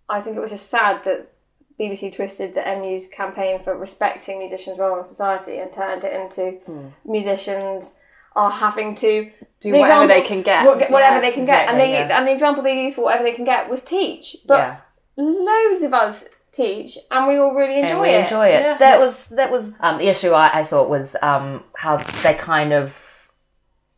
I 0.09 0.21
think 0.21 0.35
it 0.35 0.41
was 0.41 0.51
just 0.51 0.69
sad 0.69 1.03
that 1.05 1.31
BBC 1.79 2.13
twisted 2.13 2.53
the 2.53 2.63
MU's 2.65 3.07
campaign 3.07 3.63
for 3.63 3.77
respecting 3.77 4.39
musicians' 4.39 4.79
role 4.79 4.99
in 4.99 5.05
society 5.05 5.57
and 5.57 5.71
turned 5.71 6.03
it 6.03 6.13
into 6.13 6.57
hmm. 6.65 6.87
musicians 7.05 8.01
are 8.37 8.51
having 8.51 8.95
to 9.03 9.29
Do 9.59 9.71
the 9.71 9.79
whatever 9.79 10.07
they 10.07 10.21
can 10.21 10.41
get. 10.43 10.65
wha- 10.65 10.75
whatever 10.95 11.15
Yeah, 11.17 11.19
they 11.21 11.31
can 11.31 11.45
get, 11.45 11.67
and 11.67 11.79
they 11.79 11.91
yeah. 11.91 12.17
and 12.17 12.27
the 12.27 12.31
example 12.31 12.63
they 12.63 12.83
used 12.83 12.95
for 12.95 13.03
whatever 13.05 13.23
they 13.23 13.33
can 13.33 13.45
get 13.45 13.69
was 13.69 13.83
teach. 13.83 14.37
But 14.45 14.59
yeah. 14.59 14.77
loads 15.17 15.83
of 15.83 15.93
us 15.93 16.23
teach, 16.53 16.97
and 17.11 17.27
we 17.27 17.37
all 17.37 17.53
really 17.53 17.79
enjoy 17.81 17.93
and 17.93 18.01
we 18.01 18.09
it. 18.09 18.19
enjoy 18.21 18.47
it. 18.47 18.79
That 18.79 18.99
was 18.99 19.29
that 19.29 19.51
was 19.51 19.75
um, 19.81 19.97
the 19.97 20.07
issue. 20.07 20.31
I, 20.31 20.59
I 20.61 20.63
thought 20.65 20.89
was 20.89 21.15
um, 21.21 21.63
how 21.75 21.97
they 22.23 22.33
kind 22.35 22.71
of 22.73 22.93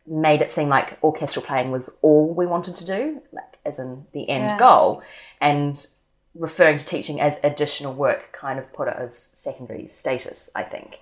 made 0.06 0.40
it 0.40 0.52
seem 0.52 0.68
like 0.68 0.98
orchestral 1.04 1.44
playing 1.44 1.70
was 1.70 1.98
all 2.02 2.34
we 2.34 2.46
wanted 2.46 2.74
to 2.76 2.86
do, 2.86 3.22
like 3.32 3.58
as 3.64 3.78
in 3.78 4.06
the 4.12 4.28
end 4.28 4.58
goal, 4.58 5.02
and 5.40 5.86
referring 6.34 6.78
to 6.78 6.86
teaching 6.86 7.20
as 7.20 7.38
additional 7.42 7.92
work 7.92 8.32
kind 8.32 8.58
of 8.58 8.72
put 8.72 8.88
it 8.88 8.96
as 8.98 9.16
secondary 9.18 9.86
status. 9.88 10.50
I 10.56 10.62
think, 10.62 10.98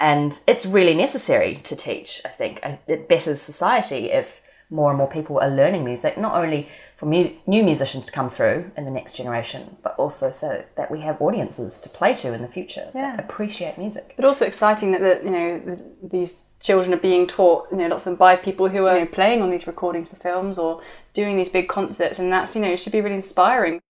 and 0.00 0.40
it's 0.46 0.66
really 0.66 0.94
necessary 0.94 1.60
to 1.64 1.76
teach. 1.76 2.20
I 2.24 2.28
think 2.28 2.60
it 2.86 3.08
betters 3.08 3.40
society 3.40 4.10
if 4.10 4.40
more 4.70 4.90
and 4.90 4.98
more 4.98 5.10
people 5.10 5.38
are 5.40 5.50
learning 5.50 5.84
music, 5.84 6.16
not 6.18 6.34
only 6.34 6.68
for 6.96 7.06
mu- 7.06 7.30
new 7.46 7.62
musicians 7.62 8.06
to 8.06 8.12
come 8.12 8.30
through 8.30 8.70
in 8.76 8.84
the 8.84 8.90
next 8.90 9.14
generation, 9.14 9.76
but 9.82 9.94
also 9.98 10.30
so 10.30 10.64
that 10.76 10.90
we 10.90 11.00
have 11.00 11.20
audiences 11.20 11.80
to 11.80 11.88
play 11.88 12.14
to 12.14 12.32
in 12.32 12.42
the 12.42 12.48
future 12.48 12.90
Yeah. 12.94 13.16
that 13.16 13.24
appreciate 13.24 13.78
music. 13.78 14.14
But 14.16 14.24
also 14.24 14.46
exciting 14.46 14.92
that, 14.92 15.00
that 15.00 15.24
you 15.24 15.30
know 15.30 15.58
th- 15.60 15.78
these 16.02 16.38
children 16.60 16.94
are 16.94 16.98
being 16.98 17.26
taught, 17.26 17.68
you 17.70 17.76
know, 17.76 17.88
lots 17.88 18.02
of 18.02 18.04
them 18.04 18.16
by 18.16 18.36
people 18.36 18.68
who 18.68 18.86
are 18.86 18.94
you 18.94 19.04
know, 19.04 19.10
playing 19.10 19.42
on 19.42 19.50
these 19.50 19.66
recordings 19.66 20.08
for 20.08 20.16
films 20.16 20.58
or 20.58 20.80
doing 21.12 21.36
these 21.36 21.50
big 21.50 21.68
concerts, 21.68 22.18
and 22.18 22.32
that's 22.32 22.56
you 22.56 22.62
know 22.62 22.70
it 22.70 22.78
should 22.78 22.92
be 22.92 23.00
really 23.00 23.16
inspiring. 23.16 23.80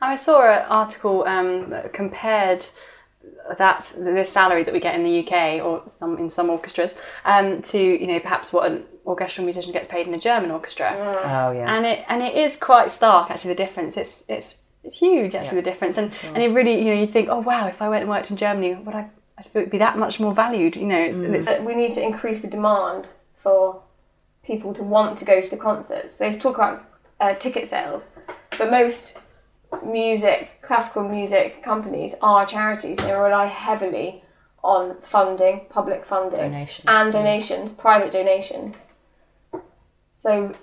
I 0.00 0.14
saw 0.14 0.42
an 0.42 0.64
article 0.70 1.24
um, 1.26 1.70
that 1.70 1.92
compared 1.92 2.66
that 3.58 3.92
this 3.98 4.30
salary 4.30 4.62
that 4.62 4.72
we 4.72 4.80
get 4.80 4.94
in 4.94 5.02
the 5.02 5.26
UK 5.26 5.64
or 5.64 5.82
some 5.86 6.18
in 6.18 6.30
some 6.30 6.50
orchestras 6.50 6.94
um, 7.24 7.60
to 7.62 7.78
you 7.78 8.06
know 8.06 8.20
perhaps 8.20 8.52
what 8.52 8.70
an 8.70 8.84
orchestral 9.06 9.44
musician 9.44 9.72
gets 9.72 9.88
paid 9.88 10.06
in 10.06 10.14
a 10.14 10.18
German 10.18 10.50
orchestra. 10.50 10.94
Oh 10.96 11.50
yeah. 11.52 11.74
and 11.74 11.86
it 11.86 12.04
and 12.08 12.22
it 12.22 12.34
is 12.34 12.56
quite 12.56 12.90
stark 12.90 13.30
actually 13.30 13.54
the 13.54 13.62
difference. 13.62 13.96
It's 13.96 14.24
it's 14.28 14.62
it's 14.84 14.98
huge 14.98 15.34
actually 15.34 15.56
the 15.56 15.70
difference. 15.70 15.98
And 15.98 16.12
and 16.24 16.42
it 16.42 16.48
really 16.48 16.78
you 16.78 16.86
know 16.86 17.00
you 17.00 17.06
think 17.06 17.28
oh 17.28 17.40
wow 17.40 17.66
if 17.66 17.82
I 17.82 17.88
went 17.88 18.02
and 18.02 18.10
worked 18.10 18.30
in 18.30 18.36
Germany 18.36 18.74
would 18.74 18.94
I 18.94 19.10
I'd 19.38 19.70
be 19.70 19.78
that 19.78 19.98
much 19.98 20.20
more 20.20 20.34
valued 20.34 20.76
you 20.76 20.86
know? 20.86 21.00
And 21.00 21.34
it's, 21.34 21.48
we 21.60 21.74
need 21.74 21.92
to 21.92 22.04
increase 22.04 22.42
the 22.42 22.48
demand 22.48 23.14
for 23.34 23.82
people 24.42 24.72
to 24.74 24.82
want 24.82 25.18
to 25.18 25.24
go 25.24 25.40
to 25.40 25.48
the 25.48 25.56
concerts. 25.56 26.18
They 26.18 26.32
talk 26.32 26.56
about 26.56 26.84
uh, 27.20 27.34
ticket 27.34 27.68
sales, 27.68 28.02
but 28.58 28.70
most 28.70 29.18
music, 29.84 30.50
classical 30.62 31.08
music 31.08 31.62
companies 31.62 32.14
are 32.22 32.46
charities. 32.46 32.98
They 32.98 33.12
rely 33.12 33.46
heavily 33.46 34.22
on 34.62 34.96
funding, 35.02 35.66
public 35.70 36.04
funding, 36.04 36.40
Donations, 36.40 36.84
and 36.86 37.06
yeah. 37.14 37.20
donations, 37.20 37.72
private 37.72 38.10
donations. 38.10 38.76
So, 40.18 40.54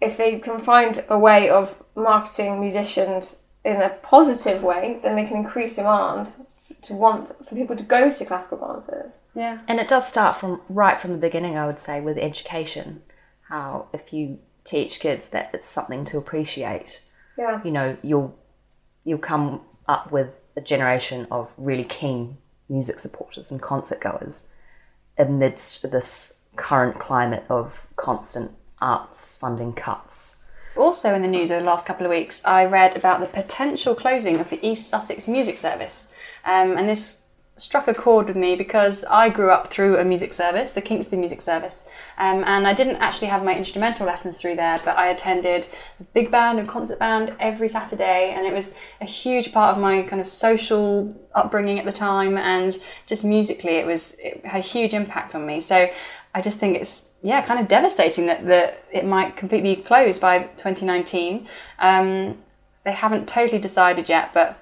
if 0.00 0.16
they 0.16 0.38
can 0.38 0.58
find 0.60 1.02
a 1.08 1.18
way 1.18 1.50
of 1.50 1.74
marketing 1.94 2.60
musicians 2.60 3.44
in 3.64 3.80
a 3.82 3.90
positive 3.90 4.62
way, 4.62 4.98
then 5.02 5.16
they 5.16 5.26
can 5.26 5.36
increase 5.36 5.76
demand 5.76 6.32
to 6.80 6.94
want 6.94 7.28
for 7.46 7.54
people 7.54 7.76
to 7.76 7.84
go 7.84 8.10
to 8.12 8.24
classical 8.24 8.58
concerts. 8.58 9.18
yeah 9.34 9.60
And 9.68 9.78
it 9.78 9.86
does 9.86 10.08
start 10.08 10.36
from 10.38 10.60
right 10.68 11.00
from 11.00 11.12
the 11.12 11.18
beginning, 11.18 11.56
I 11.56 11.66
would 11.66 11.78
say, 11.78 12.00
with 12.00 12.18
education. 12.18 13.02
How 13.48 13.86
if 13.92 14.12
you 14.12 14.38
teach 14.64 14.98
kids 14.98 15.28
that 15.28 15.50
it's 15.52 15.68
something 15.68 16.04
to 16.06 16.18
appreciate, 16.18 17.02
Yeah. 17.38 17.60
you 17.62 17.70
know, 17.70 17.96
you'll 18.02 18.36
you'll 19.04 19.18
come 19.18 19.60
up 19.88 20.12
with 20.12 20.28
a 20.56 20.60
generation 20.60 21.26
of 21.30 21.50
really 21.56 21.84
keen 21.84 22.36
music 22.68 23.00
supporters 23.00 23.50
and 23.50 23.60
concert 23.60 24.00
goers 24.00 24.50
amidst 25.18 25.90
this 25.90 26.44
current 26.56 26.98
climate 26.98 27.44
of 27.48 27.86
constant 27.96 28.52
arts 28.80 29.38
funding 29.38 29.72
cuts. 29.72 30.44
also 30.76 31.14
in 31.14 31.22
the 31.22 31.28
news 31.28 31.50
over 31.50 31.60
the 31.60 31.66
last 31.66 31.86
couple 31.86 32.06
of 32.06 32.10
weeks 32.10 32.44
I 32.44 32.64
read 32.64 32.96
about 32.96 33.20
the 33.20 33.26
potential 33.26 33.94
closing 33.94 34.38
of 34.38 34.50
the 34.50 34.64
East 34.66 34.88
Sussex 34.88 35.28
Music 35.28 35.56
Service 35.58 36.14
um, 36.44 36.76
and 36.76 36.88
this 36.88 37.21
struck 37.62 37.86
a 37.86 37.94
chord 37.94 38.26
with 38.26 38.36
me 38.36 38.56
because 38.56 39.04
I 39.04 39.28
grew 39.28 39.52
up 39.52 39.70
through 39.70 39.96
a 39.96 40.04
music 40.04 40.32
service, 40.32 40.72
the 40.72 40.82
Kingston 40.82 41.20
Music 41.20 41.40
Service, 41.40 41.88
um, 42.18 42.42
and 42.44 42.66
I 42.66 42.74
didn't 42.74 42.96
actually 42.96 43.28
have 43.28 43.44
my 43.44 43.56
instrumental 43.56 44.04
lessons 44.04 44.40
through 44.40 44.56
there, 44.56 44.80
but 44.84 44.98
I 44.98 45.06
attended 45.06 45.68
big 46.12 46.32
band 46.32 46.58
and 46.58 46.68
concert 46.68 46.98
band 46.98 47.36
every 47.38 47.68
Saturday, 47.68 48.32
and 48.36 48.44
it 48.44 48.52
was 48.52 48.76
a 49.00 49.04
huge 49.04 49.52
part 49.52 49.76
of 49.76 49.80
my 49.80 50.02
kind 50.02 50.20
of 50.20 50.26
social 50.26 51.14
upbringing 51.36 51.78
at 51.78 51.84
the 51.84 51.92
time, 51.92 52.36
and 52.36 52.78
just 53.06 53.24
musically, 53.24 53.76
it 53.76 53.86
was 53.86 54.18
it 54.18 54.44
had 54.44 54.58
a 54.58 54.66
huge 54.66 54.92
impact 54.92 55.36
on 55.36 55.46
me. 55.46 55.60
So 55.60 55.88
I 56.34 56.40
just 56.42 56.58
think 56.58 56.76
it's 56.76 57.12
yeah, 57.22 57.46
kind 57.46 57.60
of 57.60 57.68
devastating 57.68 58.26
that 58.26 58.44
that 58.46 58.82
it 58.90 59.06
might 59.06 59.36
completely 59.36 59.76
close 59.76 60.18
by 60.18 60.40
2019. 60.56 61.46
Um, 61.78 62.38
they 62.82 62.92
haven't 62.92 63.28
totally 63.28 63.60
decided 63.60 64.08
yet, 64.08 64.34
but 64.34 64.58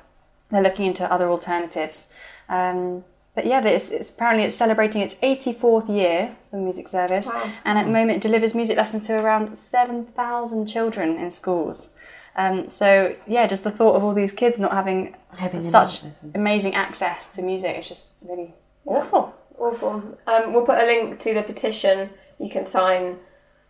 they're 0.51 0.63
looking 0.63 0.87
into 0.87 1.11
other 1.11 1.31
alternatives. 1.31 2.15
Um, 2.51 3.05
but 3.35 3.47
yeah, 3.47 3.65
it's, 3.65 3.91
it's 3.91 4.13
apparently 4.15 4.45
it's 4.45 4.57
celebrating 4.57 5.01
its 5.01 5.15
84th 5.21 5.89
year 5.89 6.37
the 6.51 6.59
music 6.59 6.89
service, 6.89 7.29
Wow. 7.29 7.51
and 7.65 7.79
at 7.79 7.85
the 7.87 7.93
moment 7.93 8.11
it 8.17 8.21
delivers 8.21 8.55
music 8.55 8.77
lessons 8.77 9.07
to 9.07 9.15
around 9.19 9.57
7,000 9.57 10.67
children 10.67 11.17
in 11.17 11.31
schools. 11.31 11.95
Um, 12.37 12.69
so 12.69 13.17
yeah, 13.27 13.47
just 13.47 13.63
the 13.65 13.71
thought 13.71 13.95
of 13.95 14.03
all 14.05 14.15
these 14.15 14.33
kids 14.33 14.59
not 14.59 14.73
having 14.73 15.15
Having 15.39 15.63
such 15.63 16.03
amazing 16.35 16.75
access 16.75 17.35
to 17.37 17.43
music 17.43 17.79
is 17.79 17.89
just 17.89 18.17
really 18.29 18.53
Awful. 18.85 19.33
Awful. 19.59 20.19
Um, 20.27 20.53
we'll 20.53 20.67
put 20.67 20.79
a 20.83 20.85
link 20.87 21.21
to 21.21 21.33
the 21.35 21.43
petition 21.43 22.11
you 22.41 22.51
can 22.51 22.67
sign 22.67 23.19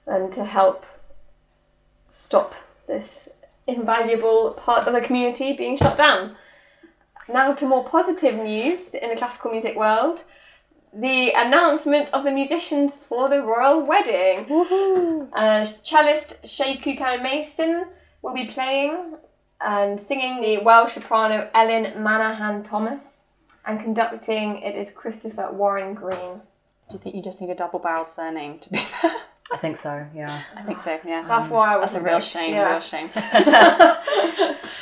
and 0.07 0.33
to 0.33 0.45
help 0.45 0.87
stop 2.09 2.55
this 2.87 3.29
invaluable 3.67 4.53
part 4.53 4.87
of 4.87 4.93
the 4.95 5.01
community 5.01 5.53
being 5.53 5.77
shut 5.77 5.97
down. 5.97 6.37
Now 7.33 7.53
to 7.55 7.67
more 7.67 7.85
positive 7.85 8.37
news 8.37 8.95
in 8.95 9.11
the 9.11 9.17
classical 9.17 9.51
music 9.51 9.77
world. 9.77 10.25
The 10.93 11.31
announcement 11.31 12.11
of 12.13 12.25
the 12.25 12.33
musicians 12.33 12.97
for 12.97 13.29
the 13.29 13.41
royal 13.43 13.83
wedding. 13.87 14.47
Uh, 15.33 15.65
cellist 15.65 16.43
Sheku 16.43 16.99
Kanneh-Mason 16.99 17.85
will 18.23 18.35
be 18.35 18.47
playing 18.47 19.15
and 19.61 20.01
singing 20.01 20.41
the 20.41 20.65
Welsh 20.65 20.93
soprano 20.95 21.49
Elin 21.55 21.93
Manahan 22.03 22.65
Thomas 22.69 23.21
and 23.65 23.81
conducting 23.81 24.63
it 24.63 24.75
is 24.75 24.91
Christopher 24.91 25.51
Warren 25.53 25.95
Green. 25.95 26.41
Do 26.89 26.95
you 26.95 26.99
think 26.99 27.15
you 27.15 27.23
just 27.23 27.41
need 27.41 27.51
a 27.51 27.55
double-barreled 27.55 28.11
surname 28.11 28.59
to 28.59 28.71
be 28.71 28.79
there? 29.03 29.13
I 29.53 29.57
think 29.57 29.79
so, 29.79 30.07
yeah. 30.15 30.43
I 30.57 30.63
think 30.63 30.81
so. 30.81 30.99
Yeah, 31.05 31.25
That's 31.27 31.49
why 31.49 31.75
I 31.75 31.77
was 31.77 31.93
that's 31.93 32.03
a 32.03 32.07
real 32.09 32.21
shame. 32.21 32.55
Yeah. 32.55 32.71
Real 32.71 32.81
shame. 32.81 33.11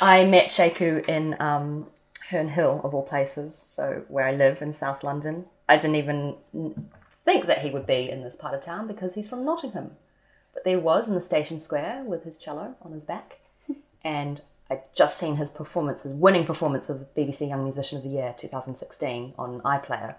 I 0.01 0.25
met 0.25 0.49
Sheku 0.49 1.07
in 1.07 1.35
um, 1.39 1.87
Herne 2.29 2.49
Hill, 2.49 2.81
of 2.83 2.93
all 2.93 3.03
places, 3.03 3.57
so 3.57 4.03
where 4.07 4.25
I 4.25 4.31
live 4.31 4.61
in 4.61 4.73
South 4.73 5.03
London. 5.03 5.45
I 5.67 5.77
didn't 5.77 5.95
even 5.95 6.35
think 7.25 7.47
that 7.47 7.63
he 7.63 7.71
would 7.71 7.87
be 7.87 8.09
in 8.09 8.23
this 8.23 8.35
part 8.35 8.53
of 8.53 8.61
town 8.61 8.87
because 8.87 9.15
he's 9.15 9.27
from 9.27 9.43
Nottingham. 9.43 9.91
But 10.53 10.63
there 10.63 10.77
he 10.77 10.83
was 10.83 11.07
in 11.07 11.15
the 11.15 11.21
station 11.21 11.59
square 11.59 12.03
with 12.05 12.23
his 12.23 12.39
cello 12.39 12.75
on 12.81 12.91
his 12.91 13.05
back. 13.05 13.39
And 14.03 14.41
I'd 14.69 14.83
just 14.95 15.17
seen 15.17 15.35
his 15.35 15.51
performance, 15.51 16.03
his 16.03 16.13
winning 16.13 16.45
performance 16.45 16.89
of 16.89 17.13
BBC 17.15 17.49
Young 17.49 17.63
Musician 17.63 17.97
of 17.97 18.03
the 18.03 18.09
Year 18.09 18.33
2016 18.37 19.33
on 19.37 19.59
iPlayer. 19.61 20.15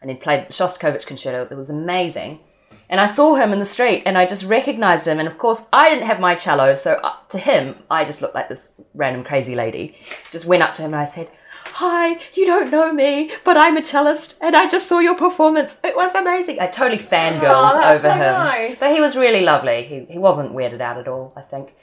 And 0.00 0.10
he'd 0.10 0.20
played 0.20 0.48
Shostakovich 0.48 1.06
Concerto. 1.06 1.46
It 1.48 1.56
was 1.56 1.70
amazing. 1.70 2.40
And 2.88 3.00
I 3.00 3.06
saw 3.06 3.36
him 3.36 3.52
in 3.52 3.60
the 3.60 3.66
street 3.66 4.02
and 4.06 4.18
I 4.18 4.26
just 4.26 4.44
recognized 4.44 5.06
him. 5.06 5.20
And 5.20 5.28
of 5.28 5.38
course, 5.38 5.66
I 5.72 5.90
didn't 5.90 6.06
have 6.06 6.18
my 6.18 6.34
cello. 6.34 6.74
So 6.74 6.94
uh, 6.94 7.14
to 7.28 7.38
him, 7.38 7.76
I 7.90 8.04
just 8.04 8.20
looked 8.22 8.34
like 8.34 8.48
this 8.48 8.74
random 8.94 9.22
crazy 9.22 9.54
lady. 9.54 9.96
Just 10.30 10.46
went 10.46 10.62
up 10.62 10.74
to 10.74 10.82
him 10.82 10.94
and 10.94 11.02
I 11.02 11.04
said, 11.04 11.30
Hi, 11.74 12.18
you 12.34 12.46
don't 12.46 12.70
know 12.70 12.92
me, 12.92 13.32
but 13.44 13.56
I'm 13.56 13.76
a 13.76 13.82
cellist 13.82 14.38
and 14.42 14.56
I 14.56 14.68
just 14.68 14.88
saw 14.88 14.98
your 14.98 15.14
performance. 15.16 15.76
It 15.84 15.96
was 15.96 16.14
amazing. 16.14 16.58
I 16.60 16.66
totally 16.66 17.02
fangirled 17.02 17.42
Oh, 17.44 17.70
that's 17.80 17.98
over 17.98 18.08
so 18.08 18.14
him. 18.14 18.32
nice. 18.32 18.78
But 18.78 18.92
he 18.92 19.00
was 19.00 19.16
really 19.16 19.42
lovely. 19.44 19.84
He, 19.84 20.04
he 20.12 20.18
wasn't 20.18 20.52
weirded 20.52 20.80
out 20.80 20.98
at 20.98 21.08
all, 21.08 21.32
I 21.36 21.42
think. 21.42 21.74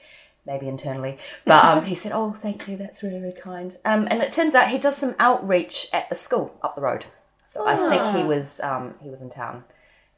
Maybe 0.46 0.68
internally. 0.68 1.18
But 1.46 1.66
um, 1.66 1.86
he 1.86 1.96
said, 1.96 2.12
Oh, 2.14 2.38
thank 2.42 2.68
you. 2.68 2.78
That's 2.78 3.04
really, 3.04 3.20
really 3.20 3.40
kind. 3.40 3.78
Um, 3.84 4.08
and 4.10 4.22
it 4.22 4.32
turns 4.32 4.56
out 4.56 4.70
he 4.70 4.78
does 4.78 4.96
some 4.98 5.16
outreach 5.20 5.88
at 5.92 6.10
the 6.10 6.16
school 6.16 6.58
up 6.62 6.76
the 6.76 6.82
road. 6.82 7.06
So 7.46 7.66
I 7.68 7.76
think 7.90 8.16
he 8.18 8.24
was 8.24 8.60
um, 8.62 8.96
he 9.02 9.10
was 9.10 9.22
in 9.22 9.30
town 9.30 9.64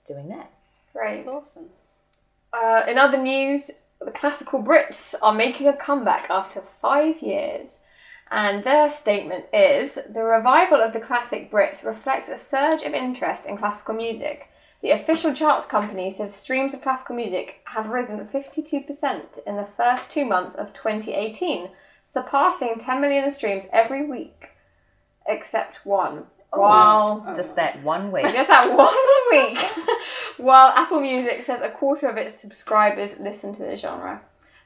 doing 0.08 0.30
that. 0.30 0.52
Great. 0.94 1.28
Awesome. 1.28 1.70
Uh, 2.52 2.84
in 2.88 2.98
other 2.98 3.18
news, 3.18 3.70
the 4.02 4.12
classical 4.12 4.62
Brits 4.64 5.14
are 5.22 5.34
making 5.34 5.68
a 5.68 5.74
comeback 5.78 6.28
after 6.30 6.64
five 6.82 7.22
years. 7.22 7.70
And 8.32 8.64
their 8.64 8.92
statement 8.92 9.46
is 9.52 9.94
the 10.08 10.24
revival 10.24 10.82
of 10.82 10.94
the 10.94 11.00
classic 11.00 11.52
Brits 11.52 11.84
reflects 11.84 12.30
a 12.30 12.38
surge 12.38 12.84
of 12.84 12.94
interest 12.94 13.48
in 13.48 13.58
classical 13.58 13.96
music. 13.96 14.48
The 14.82 14.92
official 14.92 15.34
charts 15.34 15.66
company 15.66 16.14
says 16.14 16.34
streams 16.34 16.74
of 16.74 16.82
classical 16.82 17.16
music 17.16 17.62
have 17.66 17.88
risen 17.88 18.26
52% 18.28 19.46
in 19.46 19.56
the 19.56 19.68
first 19.76 20.10
two 20.12 20.26
months 20.26 20.56
of 20.56 20.74
2018, 20.74 21.70
surpassing 22.14 22.76
10 22.80 23.02
million 23.02 23.30
streams 23.32 23.68
every 23.74 24.06
week, 24.06 24.50
except 25.28 25.86
one. 25.86 26.26
Oh, 26.54 26.60
While 26.62 27.34
Just 27.36 27.56
that 27.58 27.84
one 27.84 28.12
week. 28.12 28.24
just 28.26 28.50
that 28.50 28.76
one 28.76 28.96
week. 29.32 29.60
While 30.38 30.70
Apple 30.76 31.02
Music 31.02 31.44
says 31.46 31.62
a 31.62 31.70
quarter 31.70 32.08
of 32.08 32.18
its 32.18 32.42
subscribers 32.42 33.12
listen 33.20 33.54
to 33.56 33.64
the 33.64 33.76
genre. 33.76 34.22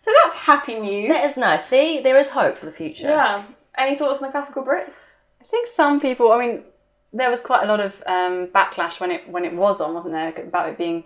So 0.05 0.11
that's 0.23 0.35
happy 0.35 0.79
news. 0.79 1.09
That 1.09 1.23
is 1.23 1.37
nice. 1.37 1.65
See, 1.65 2.01
there 2.01 2.19
is 2.19 2.31
hope 2.31 2.57
for 2.57 2.65
the 2.65 2.71
future. 2.71 3.07
yeah. 3.07 3.43
Any 3.77 3.97
thoughts 3.97 4.21
on 4.21 4.27
the 4.27 4.31
classical 4.31 4.63
Brits? 4.63 5.15
I 5.41 5.45
think 5.45 5.67
some 5.67 5.99
people. 5.99 6.31
I 6.31 6.39
mean, 6.39 6.63
there 7.11 7.29
was 7.29 7.41
quite 7.41 7.63
a 7.63 7.67
lot 7.67 7.79
of 7.79 7.93
um, 8.05 8.47
backlash 8.47 8.99
when 8.99 9.11
it 9.11 9.27
when 9.29 9.45
it 9.45 9.53
was 9.53 9.81
on, 9.81 9.93
wasn't 9.93 10.13
there, 10.13 10.33
about 10.35 10.69
it 10.69 10.77
being 10.77 11.03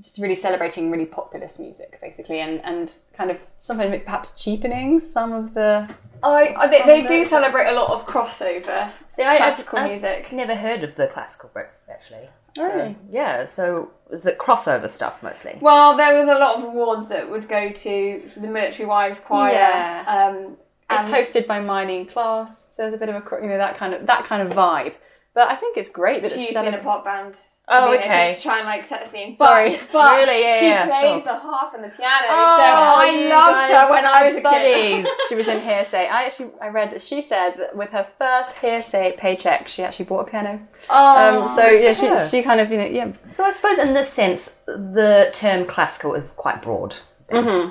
just 0.00 0.18
really 0.18 0.34
celebrating 0.34 0.90
really 0.90 1.06
populist 1.06 1.60
music, 1.60 1.98
basically, 2.00 2.40
and 2.40 2.64
and 2.64 2.96
kind 3.12 3.30
of 3.30 3.38
sometimes 3.58 4.02
perhaps 4.04 4.42
cheapening 4.42 5.00
some 5.00 5.32
of 5.32 5.54
the. 5.54 5.88
I, 6.22 6.54
I 6.56 6.66
they, 6.66 6.82
they 6.84 7.06
do 7.06 7.24
celebrate 7.24 7.68
a 7.68 7.72
lot 7.72 7.90
of 7.90 8.06
crossover 8.06 8.90
See, 9.10 9.22
I, 9.22 9.38
classical 9.38 9.78
I, 9.78 9.88
music. 9.88 10.26
I've 10.26 10.32
never 10.32 10.54
heard 10.54 10.84
of 10.84 10.94
the 10.96 11.06
classical 11.06 11.50
Brits 11.54 11.88
actually. 11.88 12.28
So, 12.56 12.64
Really? 12.66 12.96
yeah. 13.10 13.46
So 13.46 13.90
was 14.10 14.26
it 14.26 14.38
crossover 14.38 14.88
stuff 14.90 15.22
mostly? 15.22 15.58
Well, 15.60 15.96
there 15.96 16.18
was 16.18 16.28
a 16.28 16.34
lot 16.34 16.56
of 16.58 16.64
awards 16.64 17.08
that 17.08 17.30
would 17.30 17.48
go 17.48 17.70
to 17.70 18.22
the 18.36 18.48
Military 18.48 18.86
Wives 18.86 19.20
Choir. 19.20 19.52
Yeah. 19.52 20.32
Um, 20.34 20.56
It's 20.90 21.04
hosted 21.04 21.46
by 21.46 21.60
Myleene 21.60 22.10
Klass, 22.12 22.74
so 22.74 22.82
there's 22.82 22.94
a 22.94 22.96
bit 22.96 23.08
of 23.08 23.14
a 23.14 23.42
you 23.42 23.48
know 23.48 23.58
that 23.58 23.76
kind 23.76 23.94
of 23.94 24.06
that 24.06 24.24
kind 24.24 24.42
of 24.46 24.56
vibe. 24.56 24.94
But 25.32 25.48
I 25.48 25.54
think 25.56 25.76
it's 25.76 25.88
great 25.88 26.22
that 26.22 26.32
She 26.32 26.40
it's 26.40 26.54
used 26.54 26.66
in 26.66 26.74
a 26.74 26.78
pop 26.78 27.04
band. 27.04 27.34
Oh, 27.68 27.92
you 27.92 27.98
know, 28.00 28.04
okay. 28.04 28.30
Just 28.32 28.42
try 28.42 28.58
and 28.58 28.66
like 28.66 28.84
set 28.88 29.06
a 29.06 29.08
scene. 29.10 29.36
Sorry. 29.36 29.70
But, 29.70 29.88
but 29.92 30.16
Really? 30.26 30.42
Yeah, 30.42 30.58
she 30.58 30.66
yeah, 30.66 30.86
plays 30.86 31.22
sure. 31.22 31.32
the 31.32 31.38
harp 31.38 31.72
and 31.74 31.84
the 31.84 31.88
piano. 31.90 32.26
Oh, 32.28 32.56
so 32.56 32.64
I 32.64 33.28
loved 33.28 33.72
her 33.72 33.90
when 33.92 34.04
I 34.06 34.24
was 34.26 34.34
a 34.34 34.46
are 34.48 34.52
kid. 34.52 35.02
buddies. 35.04 35.06
she 35.28 35.34
was 35.36 35.46
in 35.46 35.60
hearsay. 35.60 36.08
I 36.08 36.24
actually 36.24 36.50
I 36.60 36.68
read 36.68 37.00
she 37.00 37.22
said 37.22 37.50
that 37.58 37.76
with 37.76 37.90
her 37.90 38.08
first 38.18 38.56
hearsay 38.56 39.14
paycheck, 39.16 39.68
she 39.68 39.84
actually 39.84 40.06
bought 40.06 40.26
a 40.26 40.30
piano. 40.32 40.66
Oh, 40.90 41.42
Um, 41.42 41.46
so 41.48 41.64
yeah, 41.68 41.92
she 41.92 42.08
her. 42.08 42.28
she 42.28 42.42
kind 42.42 42.60
of 42.60 42.72
you 42.72 42.78
know 42.78 42.86
yeah 42.86 43.12
So 43.28 43.44
I 43.44 43.52
suppose 43.52 43.78
in 43.78 43.94
this 43.94 44.08
sense, 44.12 44.62
the 44.66 45.30
term 45.32 45.64
classical 45.64 46.14
is 46.14 46.34
quite 46.34 46.62
broad. 46.62 46.96
Mm-hmm. 47.30 47.68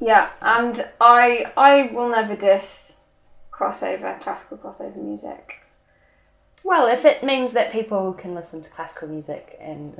Yeah, 0.00 0.30
and 0.40 0.86
I 1.00 1.46
I 1.56 1.90
will 1.92 2.08
never 2.08 2.36
diss 2.36 2.98
crossover, 3.52 4.20
classical 4.20 4.58
crossover 4.58 4.96
music. 4.96 5.56
Well, 6.64 6.86
if 6.86 7.04
it 7.04 7.24
means 7.24 7.52
that 7.54 7.72
people 7.72 8.12
can 8.12 8.34
listen 8.34 8.62
to 8.62 8.70
classical 8.70 9.08
music 9.08 9.58
and 9.60 9.98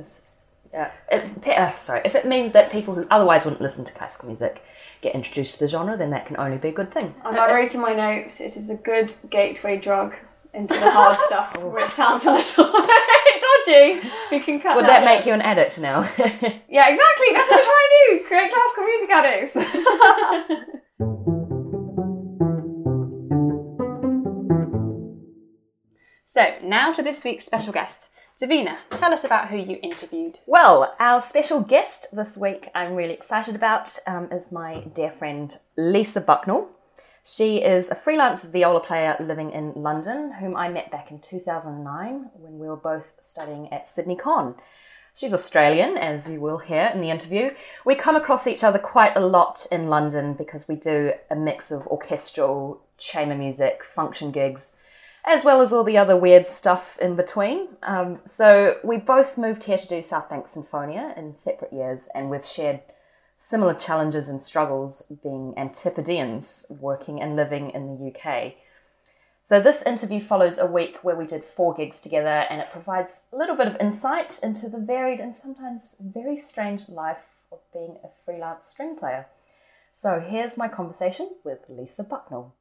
uh, 0.73 0.87
it, 1.11 1.47
uh, 1.47 1.75
sorry, 1.77 2.01
if 2.05 2.15
it 2.15 2.25
means 2.25 2.53
that 2.53 2.71
people 2.71 2.95
who 2.95 3.05
otherwise 3.09 3.43
wouldn't 3.45 3.61
listen 3.61 3.83
to 3.85 3.93
classical 3.93 4.27
music 4.27 4.63
get 5.01 5.15
introduced 5.15 5.57
to 5.57 5.65
the 5.65 5.69
genre, 5.69 5.97
then 5.97 6.11
that 6.11 6.27
can 6.27 6.37
only 6.37 6.57
be 6.57 6.69
a 6.69 6.71
good 6.71 6.93
thing. 6.93 7.13
And 7.25 7.37
I 7.37 7.51
wrote 7.53 7.73
in 7.73 7.81
my 7.81 7.93
notes, 7.93 8.39
it 8.39 8.55
is 8.55 8.69
a 8.69 8.75
good 8.75 9.11
gateway 9.29 9.77
drug 9.77 10.13
into 10.53 10.75
the 10.75 10.91
hard 10.91 11.17
stuff, 11.17 11.57
which 11.57 11.89
sounds 11.89 12.25
a 12.25 12.31
little 12.31 12.65
dodgy. 12.71 14.01
We 14.31 14.39
can 14.39 14.61
cut 14.61 14.75
Would 14.75 14.85
that 14.85 15.03
make 15.03 15.25
you 15.25 15.33
an 15.33 15.41
addict 15.41 15.79
now? 15.79 16.03
Yeah, 16.17 16.89
exactly. 16.89 17.27
That's 17.33 17.49
what 17.49 17.57
we're 17.57 17.63
trying 17.63 17.89
to 17.89 17.95
do. 18.07 18.19
Create 18.27 18.51
classical 18.51 18.85
music 18.85 19.09
addicts. 19.09 19.57
So 26.33 26.55
now 26.63 26.93
to 26.93 27.03
this 27.03 27.25
week's 27.25 27.43
special 27.43 27.73
guest, 27.73 28.07
Davina. 28.41 28.77
Tell 28.95 29.11
us 29.11 29.25
about 29.25 29.49
who 29.49 29.57
you 29.57 29.79
interviewed. 29.83 30.39
Well, 30.45 30.95
our 30.97 31.19
special 31.19 31.59
guest 31.59 32.15
this 32.15 32.37
week, 32.37 32.69
I'm 32.73 32.95
really 32.95 33.13
excited 33.13 33.53
about, 33.53 33.99
um, 34.07 34.31
is 34.31 34.49
my 34.49 34.85
dear 34.95 35.11
friend 35.11 35.53
Lisa 35.75 36.21
Bucknell. 36.21 36.69
She 37.25 37.57
is 37.57 37.91
a 37.91 37.95
freelance 37.95 38.45
viola 38.45 38.79
player 38.79 39.17
living 39.19 39.51
in 39.51 39.73
London, 39.75 40.35
whom 40.39 40.55
I 40.55 40.69
met 40.69 40.89
back 40.89 41.11
in 41.11 41.19
2009 41.19 42.29
when 42.35 42.59
we 42.59 42.69
were 42.69 42.77
both 42.77 43.11
studying 43.19 43.67
at 43.73 43.89
Sydney 43.89 44.15
Con. 44.15 44.55
She's 45.13 45.33
Australian, 45.33 45.97
as 45.97 46.29
you 46.29 46.39
will 46.39 46.59
hear 46.59 46.91
in 46.93 47.01
the 47.01 47.09
interview. 47.09 47.49
We 47.83 47.95
come 47.95 48.15
across 48.15 48.47
each 48.47 48.63
other 48.63 48.79
quite 48.79 49.17
a 49.17 49.27
lot 49.27 49.67
in 49.69 49.89
London 49.89 50.35
because 50.35 50.69
we 50.69 50.75
do 50.75 51.11
a 51.29 51.35
mix 51.35 51.71
of 51.71 51.85
orchestral, 51.87 52.81
chamber 52.97 53.35
music, 53.35 53.81
function 53.83 54.31
gigs, 54.31 54.77
as 55.25 55.45
well 55.45 55.61
as 55.61 55.71
all 55.71 55.83
the 55.83 55.97
other 55.97 56.17
weird 56.17 56.47
stuff 56.47 56.97
in 56.99 57.15
between. 57.15 57.69
Um, 57.83 58.19
so 58.25 58.77
we 58.83 58.97
both 58.97 59.37
moved 59.37 59.63
here 59.63 59.77
to 59.77 59.87
do 59.87 60.01
South 60.01 60.29
Bank 60.29 60.47
Sinfonia 60.47 61.17
in 61.17 61.35
separate 61.35 61.73
years, 61.73 62.09
and 62.15 62.29
we've 62.29 62.47
shared 62.47 62.81
similar 63.37 63.73
challenges 63.73 64.29
and 64.29 64.41
struggles 64.41 65.11
being 65.23 65.53
Antipodeans 65.57 66.71
working 66.79 67.21
and 67.21 67.35
living 67.35 67.71
in 67.71 67.87
the 67.87 68.11
UK. 68.11 68.53
So 69.43 69.59
this 69.59 69.83
interview 69.83 70.21
follows 70.21 70.59
a 70.59 70.67
week 70.67 70.99
where 71.01 71.15
we 71.15 71.25
did 71.25 71.43
four 71.43 71.73
gigs 71.73 72.01
together, 72.01 72.45
and 72.49 72.61
it 72.61 72.71
provides 72.71 73.27
a 73.33 73.37
little 73.37 73.55
bit 73.55 73.67
of 73.67 73.77
insight 73.79 74.39
into 74.43 74.69
the 74.69 74.77
varied 74.77 75.19
and 75.19 75.35
sometimes 75.35 76.01
very 76.13 76.37
strange 76.37 76.87
life 76.87 77.17
of 77.51 77.59
being 77.73 77.97
a 78.03 78.09
freelance 78.25 78.67
string 78.67 78.95
player. 78.95 79.27
So 79.93 80.23
here's 80.25 80.57
my 80.57 80.67
conversation 80.67 81.31
with 81.43 81.59
Lisa 81.67 82.03
Bucknell. 82.03 82.55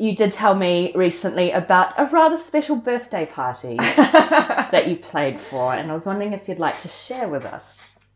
You 0.00 0.14
did 0.14 0.32
tell 0.32 0.54
me 0.54 0.92
recently 0.94 1.50
about 1.50 1.92
a 1.98 2.04
rather 2.06 2.36
special 2.36 2.76
birthday 2.76 3.26
party 3.26 3.76
that 3.80 4.86
you 4.86 4.96
played 4.96 5.40
for, 5.50 5.74
and 5.74 5.90
I 5.90 5.94
was 5.94 6.06
wondering 6.06 6.32
if 6.32 6.48
you'd 6.48 6.60
like 6.60 6.80
to 6.82 6.88
share 6.88 7.28
with 7.28 7.44
us 7.44 8.06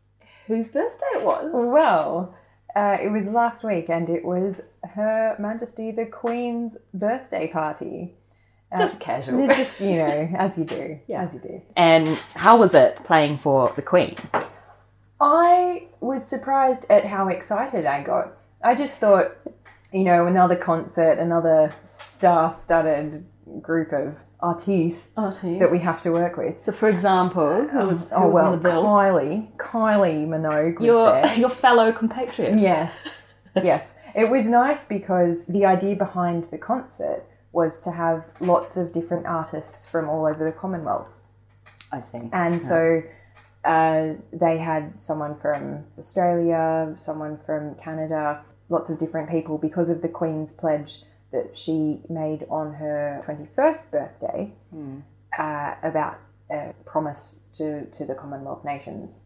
whose 0.47 0.67
birthday 0.67 1.05
it 1.15 1.23
was. 1.23 1.51
Well, 1.53 2.35
uh, 2.75 2.97
it 3.01 3.09
was 3.11 3.29
last 3.29 3.63
week, 3.65 3.89
and 3.89 4.09
it 4.09 4.23
was 4.23 4.61
Her 4.95 5.35
Majesty 5.39 5.91
the 5.91 6.05
Queen's 6.05 6.77
birthday 6.93 7.47
party. 7.47 8.13
Uh, 8.71 8.77
Just 8.77 9.01
casual. 9.01 9.45
Just 9.53 9.81
you 9.81 9.97
know, 9.97 10.29
as 10.37 10.57
you 10.57 10.63
do, 10.65 10.99
Yeah. 11.07 11.23
as 11.25 11.33
you 11.33 11.39
do. 11.41 11.61
And 11.75 12.07
how 12.33 12.57
was 12.57 12.73
it 12.73 13.03
playing 13.03 13.39
for 13.39 13.73
the 13.75 13.81
Queen? 13.81 14.15
I 15.19 15.87
was 15.99 16.25
surprised 16.25 16.85
at 16.89 17.05
how 17.05 17.27
excited 17.27 17.85
I 17.85 18.03
got. 18.03 18.33
I 18.63 18.75
just 18.75 18.99
thought, 18.99 19.35
you 19.93 20.03
know, 20.03 20.25
another 20.25 20.55
concert, 20.55 21.19
another 21.19 21.73
star-studded 21.83 23.25
group 23.61 23.93
of 23.93 24.15
artistes, 24.39 25.17
Artistes. 25.17 25.59
that 25.59 25.71
we 25.71 25.79
have 25.79 26.01
to 26.01 26.11
work 26.11 26.35
with. 26.35 26.61
So, 26.61 26.71
for 26.71 26.89
example, 26.89 27.67
who 27.71 27.87
was, 27.87 28.09
who 28.09 28.17
oh 28.17 28.25
was 28.27 28.33
well, 28.33 28.45
on 28.47 28.51
the 28.51 28.57
bill? 28.57 28.83
Kylie, 28.83 29.55
Kylie 29.57 30.27
Minogue 30.27 30.79
was 30.79 30.85
Your 30.85 31.21
there. 31.21 31.35
your 31.37 31.49
fellow 31.49 31.91
compatriot. 31.91 32.59
Yes, 32.59 33.33
yes. 33.55 33.97
It 34.15 34.29
was 34.29 34.49
nice 34.49 34.87
because 34.87 35.47
the 35.47 35.65
idea 35.65 35.95
behind 35.95 36.45
the 36.45 36.57
concert 36.57 37.23
was 37.51 37.79
to 37.81 37.91
have 37.91 38.25
lots 38.39 38.75
of 38.75 38.91
different 38.91 39.27
artists 39.27 39.89
from 39.89 40.09
all 40.09 40.25
over 40.25 40.43
the 40.43 40.51
Commonwealth. 40.51 41.07
I 41.91 42.01
see. 42.01 42.29
And 42.33 42.59
so 42.59 43.03
uh, 43.63 44.13
they 44.31 44.57
had 44.57 45.01
someone 45.01 45.39
from 45.39 45.85
Australia, 45.97 46.95
someone 46.97 47.37
from 47.45 47.75
Canada, 47.75 48.43
lots 48.73 48.89
of 48.89 48.97
different 48.99 49.29
people 49.29 49.57
because 49.57 49.89
of 49.89 50.01
the 50.01 50.09
Queen's 50.09 50.53
pledge 50.53 51.03
that 51.31 51.57
she 51.57 52.01
made 52.09 52.45
on 52.49 52.73
her 52.75 53.23
21st 53.27 53.91
birthday 53.91 54.51
uh, 55.39 55.75
about 55.81 56.17
a 56.51 56.73
promise 56.85 57.45
to, 57.57 57.85
to 57.97 58.05
the 58.05 58.13
Commonwealth 58.15 58.63
nations. 58.65 59.25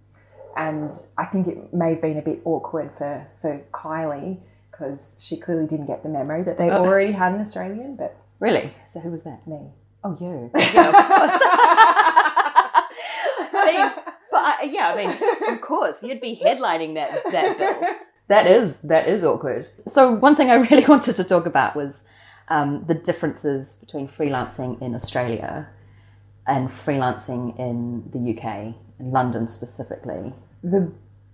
and 0.55 0.91
I 1.17 1.25
think 1.25 1.47
it 1.47 1.73
may 1.73 1.89
have 1.91 2.01
been 2.01 2.17
a 2.17 2.21
bit 2.21 2.39
awkward 2.45 2.91
for, 2.97 3.27
for 3.41 3.61
Kylie 3.73 4.37
because 4.71 5.23
she 5.25 5.37
clearly 5.37 5.67
didn't 5.67 5.87
get 5.87 6.03
the 6.03 6.09
memo 6.09 6.43
that 6.43 6.57
they 6.57 6.69
Oh. 6.69 6.83
already 6.85 7.11
had 7.11 7.33
an 7.33 7.41
Australian, 7.41 7.95
but 7.95 8.15
Really? 8.39 8.71
So 8.89 8.99
who 8.99 9.09
was 9.11 9.23
that? 9.23 9.45
me. 9.47 9.61
Oh, 10.03 10.15
you. 10.21 10.51
Yeah, 10.55 10.89
of 10.89 10.93
course. 10.93 11.41
I 13.53 13.63
mean, 13.65 13.91
but 14.31 14.37
I, 14.39 14.63
yeah, 14.71 14.93
I 14.93 14.95
mean, 14.95 15.53
of 15.55 15.61
course, 15.61 15.97
you'd 16.03 16.21
be 16.21 16.39
headlining 16.43 16.93
that 16.95 17.23
that 17.31 17.57
bill. 17.57 17.81
That 18.27 18.47
is 18.47 18.81
that 18.83 19.07
is 19.07 19.23
awkward. 19.23 19.67
So 19.87 20.11
one 20.11 20.35
thing 20.35 20.49
I 20.49 20.55
really 20.55 20.85
wanted 20.93 21.15
to 21.17 21.23
talk 21.23 21.45
about 21.45 21.75
was 21.75 22.07
um, 22.49 22.85
the 22.87 22.93
differences 22.93 23.79
between 23.79 24.07
freelancing 24.07 24.81
in 24.81 24.95
Australia 24.95 25.67
and 26.45 26.69
freelancing 26.69 27.57
in 27.59 28.09
the 28.11 28.31
UK, 28.33 28.75
in 28.99 29.11
London 29.11 29.47
specifically. 29.47 30.33
The 30.63 30.91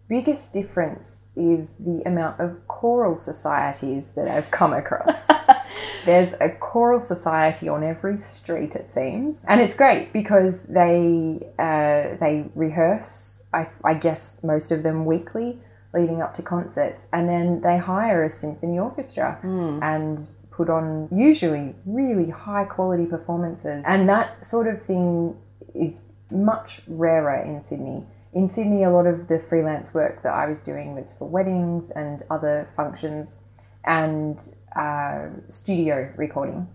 biggest 0.08 0.54
difference 0.54 1.30
is 1.36 1.78
the 1.78 2.02
amount 2.06 2.40
of 2.40 2.68
choral 2.68 3.16
societies 3.16 4.14
that 4.16 4.28
I've 4.28 4.52
come 4.52 4.74
across. 4.74 5.28
There's 6.06 6.34
a 6.34 6.50
choral 6.50 7.00
society 7.00 7.70
on 7.70 7.84
every 7.84 8.20
street, 8.20 8.76
it 8.76 8.92
seems, 8.92 9.46
and 9.48 9.62
it's 9.62 9.76
great 9.76 10.12
because 10.12 10.68
they 10.68 11.48
uh, 11.58 12.18
they 12.20 12.46
rehearse. 12.56 13.48
I, 13.54 13.68
I 13.84 13.94
guess 13.94 14.44
most 14.44 14.72
of 14.72 14.84
them 14.84 15.06
weekly, 15.06 15.60
leading 15.94 16.22
up 16.22 16.36
to 16.36 16.42
concerts, 16.42 17.08
and 17.14 17.30
then 17.30 17.62
they 17.62 17.78
hire 17.78 18.24
a 18.24 18.30
symphony 18.30 18.80
orchestra 18.80 19.40
and 19.82 20.28
put 20.52 20.70
on 20.70 21.08
usually 21.12 21.76
really 21.86 22.30
high 22.30 22.64
quality 22.64 23.06
performances, 23.06 23.84
and 23.88 24.08
that 24.10 24.46
sort 24.46 24.68
of 24.68 24.82
thing 24.84 25.36
is 25.74 25.94
much 26.32 26.82
rarer 26.88 27.42
in 27.44 27.64
Sydney. 27.64 28.06
In 28.34 28.50
Sydney, 28.50 28.84
a 28.84 28.90
lot 28.90 29.06
of 29.06 29.28
the 29.28 29.40
freelance 29.40 29.94
work 29.94 30.24
that 30.24 30.34
I 30.34 30.48
was 30.48 30.60
doing 30.62 30.96
was 30.96 31.16
for 31.16 31.28
weddings 31.28 31.92
and 31.92 32.24
other 32.32 32.68
functions 32.76 33.42
and 33.86 34.38
uh, 34.76 35.28
studio 35.50 36.12
recording. 36.18 36.68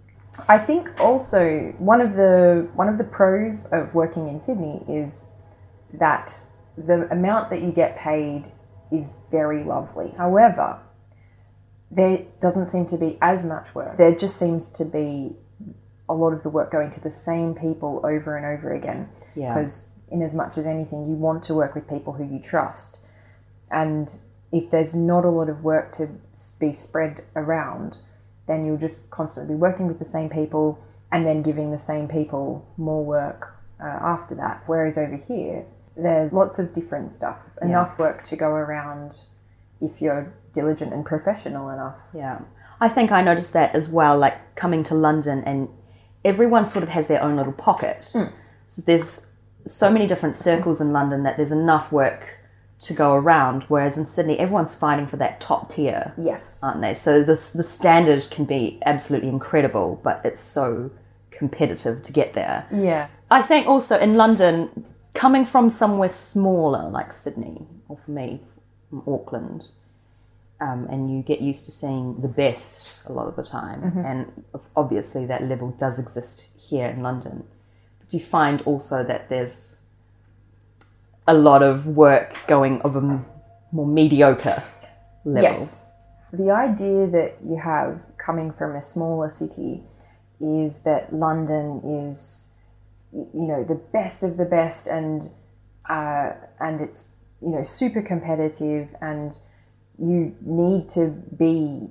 I 0.48 0.58
think 0.58 1.00
also 1.00 1.74
one 1.78 2.00
of 2.00 2.14
the 2.14 2.68
one 2.74 2.88
of 2.88 2.98
the 2.98 3.04
pros 3.04 3.66
of 3.72 3.94
working 3.94 4.28
in 4.28 4.40
Sydney 4.40 4.84
is 4.88 5.32
that 5.94 6.44
the 6.76 7.10
amount 7.10 7.50
that 7.50 7.60
you 7.60 7.72
get 7.72 7.96
paid 7.96 8.52
is 8.90 9.06
very 9.30 9.64
lovely. 9.64 10.14
However, 10.16 10.78
there 11.90 12.24
doesn't 12.40 12.68
seem 12.68 12.86
to 12.86 12.96
be 12.98 13.18
as 13.20 13.44
much 13.44 13.74
work. 13.74 13.96
There 13.96 14.14
just 14.14 14.36
seems 14.36 14.70
to 14.72 14.84
be 14.84 15.36
a 16.08 16.14
lot 16.14 16.32
of 16.32 16.42
the 16.42 16.48
work 16.50 16.70
going 16.72 16.90
to 16.92 17.00
the 17.00 17.10
same 17.10 17.54
people 17.54 18.00
over 18.04 18.36
and 18.36 18.46
over 18.46 18.72
again 18.74 19.08
Yeah. 19.34 19.54
because 19.54 19.92
in 20.10 20.22
as 20.22 20.32
much 20.34 20.56
as 20.56 20.66
anything 20.66 21.06
you 21.08 21.14
want 21.14 21.42
to 21.44 21.54
work 21.54 21.74
with 21.74 21.86
people 21.88 22.14
who 22.14 22.24
you 22.24 22.38
trust 22.40 23.00
and 23.70 24.10
if 24.50 24.70
there's 24.70 24.94
not 24.94 25.26
a 25.26 25.28
lot 25.28 25.50
of 25.50 25.62
work 25.62 25.94
to 25.96 26.08
be 26.58 26.72
spread 26.72 27.24
around 27.36 27.98
then 28.46 28.64
you'll 28.64 28.78
just 28.78 29.10
constantly 29.10 29.54
be 29.54 29.58
working 29.58 29.86
with 29.86 29.98
the 29.98 30.04
same 30.06 30.30
people 30.30 30.78
and 31.12 31.26
then 31.26 31.42
giving 31.42 31.70
the 31.72 31.78
same 31.78 32.08
people 32.08 32.66
more 32.78 33.04
work 33.04 33.54
uh, 33.78 33.84
after 33.84 34.34
that 34.34 34.62
whereas 34.64 34.96
over 34.96 35.16
here 35.28 35.66
there's 35.98 36.32
lots 36.32 36.58
of 36.58 36.72
different 36.74 37.12
stuff 37.12 37.38
enough 37.60 37.98
work 37.98 38.24
to 38.24 38.36
go 38.36 38.50
around 38.50 39.20
if 39.80 40.00
you're 40.00 40.32
diligent 40.52 40.92
and 40.92 41.04
professional 41.04 41.68
enough 41.70 41.96
Yeah. 42.14 42.40
I 42.80 42.88
think 42.88 43.10
I 43.10 43.22
noticed 43.22 43.52
that 43.54 43.74
as 43.74 43.90
well, 43.90 44.16
like 44.16 44.54
coming 44.54 44.84
to 44.84 44.94
London 44.94 45.42
and 45.44 45.68
everyone 46.24 46.68
sort 46.68 46.84
of 46.84 46.90
has 46.90 47.08
their 47.08 47.20
own 47.22 47.36
little 47.36 47.52
pocket. 47.52 48.08
Hmm. 48.12 48.26
So 48.68 48.82
there's 48.86 49.32
so 49.66 49.90
many 49.90 50.06
different 50.06 50.36
circles 50.36 50.80
in 50.80 50.92
London 50.92 51.24
that 51.24 51.36
there's 51.36 51.52
enough 51.52 51.90
work 51.90 52.38
to 52.80 52.94
go 52.94 53.14
around, 53.14 53.64
whereas 53.64 53.98
in 53.98 54.06
Sydney 54.06 54.38
everyone's 54.38 54.78
fighting 54.78 55.08
for 55.08 55.16
that 55.16 55.40
top 55.40 55.70
tier, 55.70 56.12
yes 56.16 56.62
aren't 56.62 56.80
they? 56.80 56.94
So 56.94 57.24
this 57.24 57.52
the 57.52 57.64
standard 57.64 58.28
can 58.30 58.44
be 58.44 58.78
absolutely 58.86 59.28
incredible, 59.28 60.00
but 60.04 60.20
it's 60.24 60.42
so 60.44 60.92
competitive 61.32 62.02
to 62.04 62.12
get 62.12 62.34
there. 62.34 62.66
yeah 62.72 63.08
I 63.30 63.42
think 63.42 63.66
also 63.66 63.98
in 63.98 64.14
London, 64.14 64.84
coming 65.18 65.44
from 65.44 65.68
somewhere 65.70 66.08
smaller 66.08 66.88
like 66.88 67.12
Sydney, 67.12 67.66
or 67.88 67.98
for 68.04 68.10
me, 68.10 68.40
from 68.88 69.02
Auckland, 69.06 69.72
um, 70.60 70.86
and 70.90 71.10
you 71.12 71.22
get 71.22 71.40
used 71.40 71.66
to 71.66 71.72
seeing 71.72 72.20
the 72.20 72.28
best 72.28 73.02
a 73.06 73.12
lot 73.12 73.26
of 73.26 73.36
the 73.36 73.42
time, 73.42 73.80
and 74.06 74.44
obviously 74.76 75.26
that 75.26 75.42
level 75.42 75.70
does 75.78 75.98
exist 75.98 76.56
here 76.56 76.86
in 76.86 77.02
London. 77.02 77.44
But 78.00 78.14
you 78.14 78.20
find 78.20 78.62
also 78.62 79.04
that 79.04 79.28
there's 79.28 79.82
a 81.26 81.34
lot 81.34 81.62
of 81.62 81.86
work 81.86 82.36
going 82.46 82.80
of 82.82 82.96
a 82.96 83.24
more 83.72 83.86
mediocre 83.86 84.62
level. 85.24 85.42
Yes. 85.42 85.94
The 86.32 86.50
idea 86.50 87.06
that 87.08 87.36
you 87.44 87.56
have 87.56 88.00
coming 88.18 88.52
from 88.52 88.76
a 88.76 88.82
smaller 88.82 89.30
city 89.30 89.82
is 90.40 90.82
that 90.84 91.12
London 91.12 91.80
is, 91.84 92.47
you 93.12 93.46
know, 93.46 93.64
the 93.64 93.74
best 93.74 94.22
of 94.22 94.36
the 94.36 94.44
best, 94.44 94.86
and 94.86 95.30
uh, 95.88 96.32
and 96.60 96.80
it's 96.80 97.10
you 97.40 97.50
know 97.50 97.64
super 97.64 98.02
competitive, 98.02 98.88
and 99.00 99.36
you 99.98 100.34
need 100.42 100.88
to 100.90 101.08
be 101.36 101.88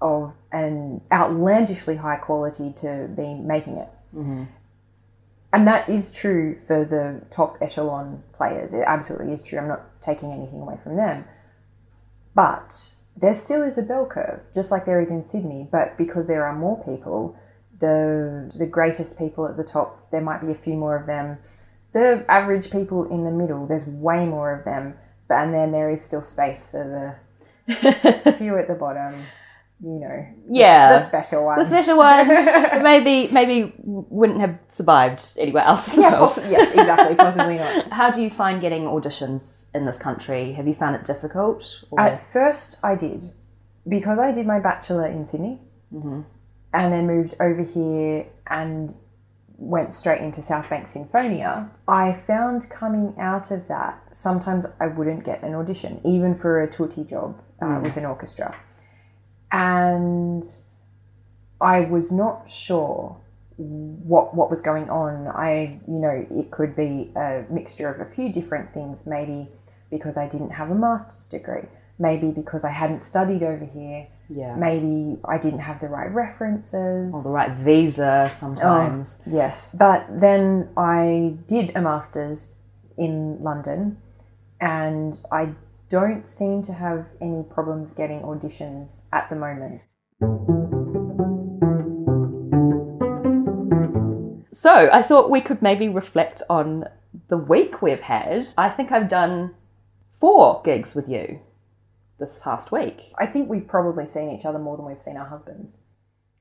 of 0.00 0.34
an 0.52 1.00
outlandishly 1.10 1.96
high 1.96 2.16
quality 2.16 2.72
to 2.78 3.08
be 3.16 3.34
making 3.34 3.76
it. 3.78 3.88
And 5.52 5.66
that 5.66 5.88
is 5.88 6.12
true 6.12 6.58
for 6.66 6.84
the 6.84 7.24
top 7.34 7.56
echelon 7.62 8.22
players. 8.34 8.74
It 8.74 8.84
absolutely 8.86 9.32
is 9.32 9.42
true. 9.42 9.58
I'm 9.58 9.68
not 9.68 10.02
taking 10.02 10.32
anything 10.32 10.60
away 10.60 10.78
from 10.82 10.96
them. 10.96 11.24
But 12.34 12.96
there 13.16 13.32
still 13.32 13.62
is 13.62 13.78
a 13.78 13.82
bell 13.82 14.04
curve, 14.04 14.40
just 14.54 14.70
like 14.70 14.84
there 14.84 15.00
is 15.00 15.10
in 15.10 15.24
Sydney. 15.24 15.66
But 15.70 15.96
because 15.96 16.26
there 16.26 16.44
are 16.44 16.54
more 16.54 16.76
people, 16.84 17.38
the 17.80 18.52
the 18.56 18.66
greatest 18.66 19.18
people 19.18 19.46
at 19.46 19.56
the 19.56 19.64
top, 19.64 20.10
there 20.10 20.20
might 20.20 20.40
be 20.40 20.52
a 20.52 20.54
few 20.54 20.74
more 20.74 20.96
of 20.96 21.06
them. 21.06 21.38
The 21.92 22.24
average 22.28 22.70
people 22.70 23.04
in 23.10 23.24
the 23.24 23.30
middle, 23.30 23.66
there's 23.66 23.86
way 23.86 24.24
more 24.26 24.52
of 24.52 24.64
them. 24.64 24.94
But 25.28 25.38
and 25.38 25.54
then 25.54 25.72
there 25.72 25.90
is 25.90 26.04
still 26.04 26.22
space 26.22 26.70
for 26.70 27.16
the 27.66 28.34
few 28.38 28.58
at 28.58 28.68
the 28.68 28.74
bottom. 28.74 29.24
You 29.82 30.00
know, 30.00 30.26
Yeah. 30.48 30.98
the 30.98 31.04
special 31.04 31.44
ones. 31.44 31.68
The 31.68 31.76
special 31.82 31.98
ones 31.98 32.28
maybe 32.82 33.28
maybe 33.30 33.74
wouldn't 33.84 34.40
have 34.40 34.58
survived 34.70 35.22
anywhere 35.36 35.64
else. 35.64 35.88
In 35.88 35.96
the 35.96 36.02
yeah, 36.02 36.18
possibly. 36.18 36.50
Yes, 36.52 36.70
exactly. 36.70 37.14
Possibly 37.14 37.58
not. 37.58 37.92
How 38.00 38.10
do 38.10 38.22
you 38.22 38.30
find 38.30 38.60
getting 38.62 38.84
auditions 38.84 39.74
in 39.74 39.84
this 39.84 39.98
country? 39.98 40.52
Have 40.52 40.66
you 40.66 40.74
found 40.74 40.96
it 40.96 41.04
difficult? 41.04 41.84
Or... 41.90 42.00
At 42.00 42.32
first, 42.32 42.82
I 42.82 42.94
did 42.94 43.32
because 43.86 44.18
I 44.18 44.32
did 44.32 44.46
my 44.46 44.60
bachelor 44.60 45.06
in 45.06 45.26
Sydney, 45.26 45.60
mm-hmm. 45.92 46.22
And 46.76 46.92
then 46.92 47.06
moved 47.06 47.34
over 47.40 47.62
here 47.62 48.26
and 48.46 48.94
went 49.56 49.94
straight 49.94 50.20
into 50.20 50.42
South 50.42 50.68
Bank 50.68 50.86
Sinfonia. 50.86 51.70
I 51.88 52.20
found 52.26 52.68
coming 52.68 53.14
out 53.18 53.50
of 53.50 53.66
that 53.68 54.02
sometimes 54.12 54.66
I 54.78 54.88
wouldn't 54.88 55.24
get 55.24 55.42
an 55.42 55.54
audition, 55.54 56.02
even 56.04 56.36
for 56.36 56.62
a 56.62 56.70
tutti 56.70 57.04
job 57.04 57.40
uh, 57.62 57.80
with 57.82 57.96
an 57.96 58.04
orchestra, 58.04 58.54
and 59.50 60.44
I 61.62 61.80
was 61.80 62.12
not 62.12 62.50
sure 62.50 63.22
what 63.56 64.34
what 64.34 64.50
was 64.50 64.60
going 64.60 64.90
on. 64.90 65.28
I 65.28 65.80
you 65.88 65.98
know 65.98 66.26
it 66.30 66.50
could 66.50 66.76
be 66.76 67.10
a 67.16 67.46
mixture 67.48 67.88
of 67.88 68.06
a 68.06 68.14
few 68.14 68.30
different 68.30 68.70
things. 68.70 69.06
Maybe 69.06 69.48
because 69.90 70.18
I 70.18 70.28
didn't 70.28 70.50
have 70.50 70.70
a 70.70 70.74
master's 70.74 71.26
degree. 71.26 71.68
Maybe 71.98 72.30
because 72.30 72.64
I 72.64 72.70
hadn't 72.72 73.02
studied 73.04 73.42
over 73.42 73.64
here. 73.64 74.08
yeah, 74.28 74.54
Maybe 74.56 75.18
I 75.24 75.38
didn't 75.38 75.60
have 75.60 75.80
the 75.80 75.88
right 75.88 76.12
references. 76.12 77.14
or 77.14 77.22
the 77.22 77.30
right 77.30 77.52
visa 77.52 78.30
sometimes. 78.34 79.22
Oh, 79.26 79.30
Yes. 79.34 79.74
But 79.78 80.06
then 80.10 80.68
I 80.76 81.36
did 81.48 81.74
a 81.74 81.80
master's 81.80 82.60
in 82.98 83.42
London 83.42 83.96
and 84.60 85.18
I 85.32 85.54
don't 85.88 86.26
seem 86.26 86.62
to 86.64 86.72
have 86.74 87.06
any 87.20 87.42
problems 87.44 87.92
getting 87.92 88.20
auditions 88.20 89.06
at 89.12 89.30
the 89.30 89.36
moment. 89.36 89.82
So 94.52 94.88
I 94.90 95.02
thought 95.02 95.30
we 95.30 95.40
could 95.40 95.60
maybe 95.62 95.88
reflect 95.88 96.42
on 96.48 96.84
the 97.28 97.36
week 97.36 97.82
we've 97.82 98.00
had. 98.00 98.52
I 98.56 98.70
think 98.70 98.90
I've 98.90 99.08
done 99.08 99.54
four 100.20 100.62
gigs 100.64 100.94
with 100.94 101.08
you 101.08 101.40
this 102.18 102.40
past 102.42 102.72
week. 102.72 103.12
I 103.18 103.26
think 103.26 103.48
we've 103.48 103.66
probably 103.66 104.06
seen 104.06 104.30
each 104.30 104.44
other 104.44 104.58
more 104.58 104.76
than 104.76 104.86
we've 104.86 105.02
seen 105.02 105.16
our 105.16 105.26
husbands. 105.26 105.78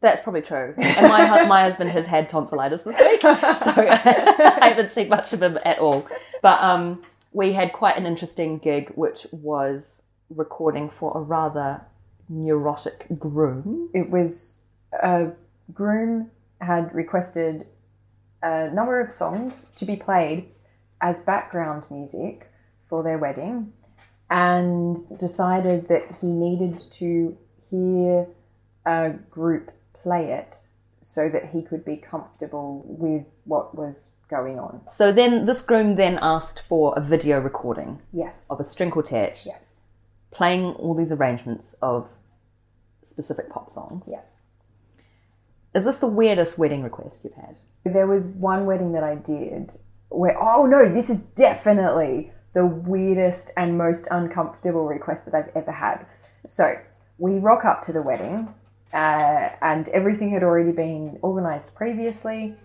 That's 0.01 0.21
probably 0.21 0.41
true. 0.41 0.75
And 0.77 1.07
my 1.07 1.45
my 1.45 1.61
husband 1.63 1.89
has 1.91 2.05
had 2.05 2.29
tonsillitis 2.29 2.83
this 2.83 2.99
week, 2.99 3.21
so 3.21 3.29
I 3.31 4.59
haven't 4.61 4.91
seen 4.91 5.09
much 5.09 5.33
of 5.33 5.41
him 5.41 5.57
at 5.65 5.79
all. 5.79 6.05
But 6.41 6.61
um, 6.61 7.03
we 7.31 7.53
had 7.53 7.73
quite 7.73 7.97
an 7.97 8.05
interesting 8.05 8.59
gig, 8.59 8.91
which 8.95 9.25
was 9.31 10.07
recording 10.29 10.91
for 10.99 11.17
a 11.17 11.21
rather 11.21 11.81
neurotic 12.29 13.07
groom. 13.17 13.89
It 13.93 14.09
was 14.09 14.61
a 15.01 15.31
groom 15.73 16.31
had 16.61 16.93
requested 16.93 17.65
a 18.41 18.69
number 18.71 18.99
of 18.99 19.11
songs 19.11 19.71
to 19.75 19.85
be 19.85 19.95
played 19.95 20.49
as 21.01 21.19
background 21.21 21.83
music 21.89 22.51
for 22.89 23.03
their 23.03 23.17
wedding 23.17 23.73
and 24.29 24.97
decided 25.17 25.87
that 25.87 26.03
he 26.21 26.27
needed 26.27 26.81
to 26.91 27.37
hear 27.69 28.27
a 28.85 29.11
group 29.29 29.71
play 30.01 30.31
it 30.31 30.57
so 31.01 31.29
that 31.29 31.49
he 31.49 31.61
could 31.61 31.85
be 31.85 31.97
comfortable 31.97 32.83
with 32.87 33.25
what 33.43 33.75
was 33.75 34.11
going 34.27 34.57
on. 34.57 34.81
So 34.87 35.11
then 35.11 35.45
this 35.45 35.63
groom 35.63 35.95
then 35.95 36.17
asked 36.21 36.61
for 36.61 36.93
a 36.97 37.01
video 37.01 37.39
recording 37.39 38.01
Yes. 38.11 38.49
of 38.49 38.59
a 38.59 38.63
string 38.63 38.89
quartet 38.89 39.43
Yes. 39.45 39.85
playing 40.31 40.73
all 40.75 40.95
these 40.95 41.11
arrangements 41.11 41.75
of 41.81 42.07
specific 43.03 43.49
pop 43.51 43.69
songs. 43.69 44.03
Yes. 44.07 44.49
Is 45.75 45.85
this 45.85 45.99
the 45.99 46.07
weirdest 46.07 46.57
wedding 46.57 46.81
request 46.81 47.23
you've 47.23 47.33
had? 47.35 47.55
There 47.83 48.07
was 48.07 48.29
one 48.29 48.65
wedding 48.65 48.93
that 48.93 49.03
I 49.03 49.15
did 49.15 49.77
where, 50.09 50.41
oh 50.41 50.65
no, 50.65 50.91
this 50.91 51.09
is 51.09 51.23
definitely 51.23 52.31
the 52.55 52.65
weirdest 52.65 53.51
and 53.57 53.77
most 53.77 54.07
uncomfortable 54.09 54.87
request 54.87 55.25
that 55.25 55.35
I've 55.35 55.55
ever 55.55 55.73
had. 55.73 56.05
So 56.47 56.79
we 57.17 57.33
rock 57.33 57.65
up 57.65 57.83
to 57.83 57.93
the 57.93 58.01
wedding, 58.01 58.53
uh, 58.93 59.49
and 59.61 59.89
everything 59.89 60.31
had 60.31 60.41
already 60.41 60.71
been 60.71 61.19
organized 61.21 61.75
previously. 61.75 62.55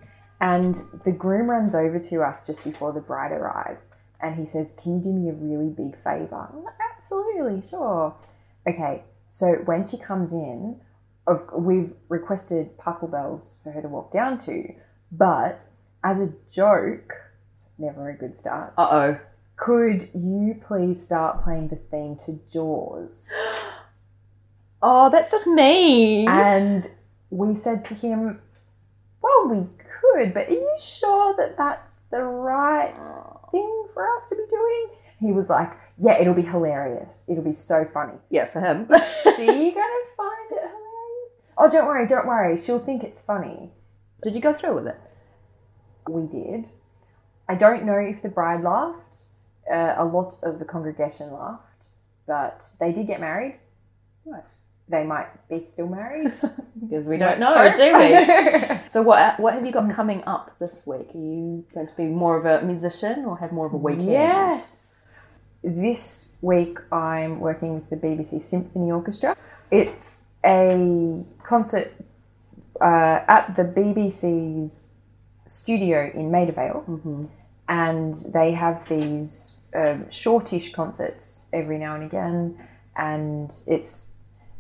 And 0.41 0.77
the 1.05 1.13
groom 1.13 1.51
runs 1.51 1.75
over 1.75 1.99
to 1.99 2.23
us 2.23 2.47
just 2.47 2.65
before 2.65 2.93
the 2.93 3.01
bride 3.01 3.33
arrives, 3.33 3.83
and 4.23 4.37
he 4.37 4.47
says, 4.47 4.75
"Can 4.81 4.95
you 4.95 5.01
do 5.01 5.13
me 5.13 5.29
a 5.29 5.35
really 5.35 5.69
big 5.69 5.97
favor?" 6.03 6.49
I'm 6.51 6.65
like, 6.65 6.75
Absolutely, 7.01 7.69
sure. 7.69 8.15
Okay, 8.69 9.03
so 9.31 9.55
when 9.65 9.87
she 9.87 9.99
comes 9.99 10.33
in, 10.33 10.81
we've 11.57 11.93
requested 12.09 12.79
Pachelbel's 12.79 13.61
for 13.65 13.73
her 13.73 13.83
to 13.83 13.89
walk 13.89 14.13
down 14.13 14.39
to, 14.41 14.75
but 15.11 15.61
as 16.05 16.21
a 16.21 16.33
joke, 16.51 17.13
it's 17.57 17.69
never 17.79 18.09
a 18.11 18.17
good 18.17 18.39
start. 18.39 18.75
Uh 18.79 18.89
oh. 18.91 19.21
Could 19.61 20.09
you 20.15 20.59
please 20.67 21.05
start 21.05 21.45
playing 21.45 21.69
the 21.69 21.77
theme 21.77 22.17
to 22.27 22.41
Jaws? 22.53 23.31
Oh, 24.83 25.11
that's 25.11 25.31
just 25.31 25.47
me. 25.47 26.27
And 26.27 26.91
we 27.29 27.55
said 27.55 27.85
to 27.85 27.95
him, 27.95 28.41
Well, 29.21 29.49
we 29.51 29.67
could, 29.77 30.33
but 30.33 30.49
are 30.49 30.53
you 30.53 30.75
sure 30.79 31.35
that 31.37 31.59
that's 31.59 31.97
the 32.11 32.23
right 32.23 32.95
thing 33.51 33.85
for 33.93 34.09
us 34.17 34.31
to 34.31 34.37
be 34.37 34.45
doing? 34.49 34.89
He 35.19 35.33
was 35.33 35.51
like, 35.51 35.71
Yeah, 35.99 36.17
it'll 36.19 36.33
be 36.33 36.41
hilarious. 36.41 37.27
It'll 37.29 37.45
be 37.45 37.53
so 37.53 37.87
funny. 37.93 38.15
yeah, 38.31 38.47
for 38.47 38.61
him. 38.61 38.89
Is 38.91 39.23
she 39.37 39.45
gonna 39.47 40.05
find 40.17 40.51
it 40.51 40.63
hilarious? 40.63 41.35
Oh, 41.59 41.69
don't 41.71 41.87
worry, 41.87 42.09
don't 42.09 42.27
worry. 42.27 42.59
She'll 42.59 42.79
think 42.79 43.05
it's 43.05 43.21
funny. 43.21 43.73
Did 44.23 44.35
you 44.35 44.41
go 44.41 44.55
through 44.55 44.77
with 44.77 44.87
it? 44.87 45.01
We 46.09 46.23
did. 46.27 46.69
I 47.47 47.55
don't 47.55 47.85
know 47.85 47.99
if 47.99 48.23
the 48.23 48.31
bride 48.31 48.63
laughed. 48.63 49.25
Uh, 49.71 49.95
a 49.99 50.05
lot 50.05 50.35
of 50.43 50.59
the 50.59 50.65
congregation 50.65 51.33
laughed, 51.33 51.87
but 52.27 52.67
they 52.81 52.93
did 52.93 53.07
get 53.07 53.21
married. 53.21 53.57
Right. 54.25 54.43
They 54.89 55.05
might 55.05 55.29
be 55.49 55.67
still 55.69 55.89
married. 55.89 56.33
Because 56.81 57.07
we 57.07 57.19
don't 57.19 57.39
know, 57.39 57.73
do 57.77 57.89
we? 57.99 58.81
So 58.89 59.03
what 59.03 59.39
what 59.39 59.53
have 59.55 59.65
you 59.67 59.71
got 59.71 59.95
coming 59.95 60.25
up 60.27 60.57
this 60.59 60.87
week? 60.87 61.09
Are 61.15 61.19
you 61.19 61.65
going 61.75 61.87
to 61.87 61.95
be 61.95 62.05
more 62.05 62.37
of 62.39 62.47
a 62.47 62.67
musician 62.67 63.25
or 63.27 63.37
have 63.39 63.53
more 63.53 63.67
of 63.67 63.75
a 63.75 63.77
weekend? 63.77 64.11
Yes. 64.11 65.07
This 65.63 66.33
week 66.41 66.79
I'm 66.91 67.39
working 67.39 67.75
with 67.75 67.91
the 67.91 67.97
BBC 67.97 68.41
Symphony 68.41 68.91
Orchestra. 68.91 69.37
It's 69.71 70.25
a 70.45 71.23
concert 71.45 71.93
uh, 72.81 73.21
at 73.29 73.55
the 73.57 73.65
BBC's 73.65 74.95
studio 75.47 76.11
in 76.15 76.31
Maida 76.31 76.53
Vale, 76.53 76.85
Mm-hmm. 76.89 77.25
And 77.71 78.17
they 78.35 78.51
have 78.53 78.87
these 78.89 79.57
um, 79.75 80.11
shortish 80.11 80.73
concerts 80.73 81.45
every 81.53 81.79
now 81.79 81.95
and 81.95 82.05
again, 82.05 82.59
and 82.97 83.51
it's 83.67 84.09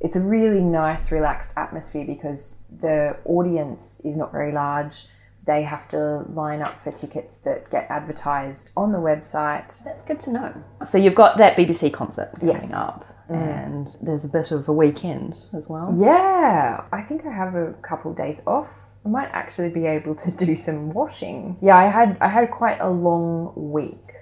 it's 0.00 0.16
a 0.16 0.20
really 0.20 0.62
nice, 0.62 1.12
relaxed 1.12 1.52
atmosphere 1.58 2.06
because 2.06 2.62
the 2.80 3.16
audience 3.26 4.00
is 4.04 4.16
not 4.16 4.32
very 4.32 4.52
large. 4.52 5.06
They 5.46 5.62
have 5.64 5.88
to 5.88 6.24
line 6.32 6.62
up 6.62 6.82
for 6.84 6.92
tickets 6.92 7.38
that 7.40 7.68
get 7.70 7.90
advertised 7.90 8.70
on 8.76 8.92
the 8.92 8.98
website. 8.98 9.82
That's 9.84 10.04
good 10.04 10.20
to 10.20 10.32
know. 10.32 10.54
So 10.84 10.96
you've 10.96 11.14
got 11.16 11.36
that 11.38 11.56
BBC 11.56 11.92
concert 11.92 12.30
coming 12.38 12.54
Yes. 12.54 12.72
up, 12.72 13.04
and 13.28 13.88
there's 14.00 14.24
a 14.24 14.28
bit 14.38 14.52
of 14.52 14.68
a 14.68 14.72
weekend 14.72 15.34
as 15.52 15.68
well. 15.68 15.92
Yeah, 15.98 16.84
I 16.92 17.02
think 17.02 17.26
I 17.26 17.32
have 17.32 17.54
a 17.56 17.74
couple 17.82 18.12
of 18.12 18.16
days 18.16 18.40
off. 18.46 18.68
I 19.04 19.08
might 19.08 19.30
actually 19.32 19.70
be 19.70 19.86
able 19.86 20.14
to 20.14 20.30
do 20.30 20.56
some 20.56 20.92
washing. 20.92 21.56
Yeah, 21.62 21.76
I 21.76 21.86
had 21.86 22.16
I 22.20 22.28
had 22.28 22.50
quite 22.50 22.78
a 22.80 22.90
long 22.90 23.52
week. 23.56 24.14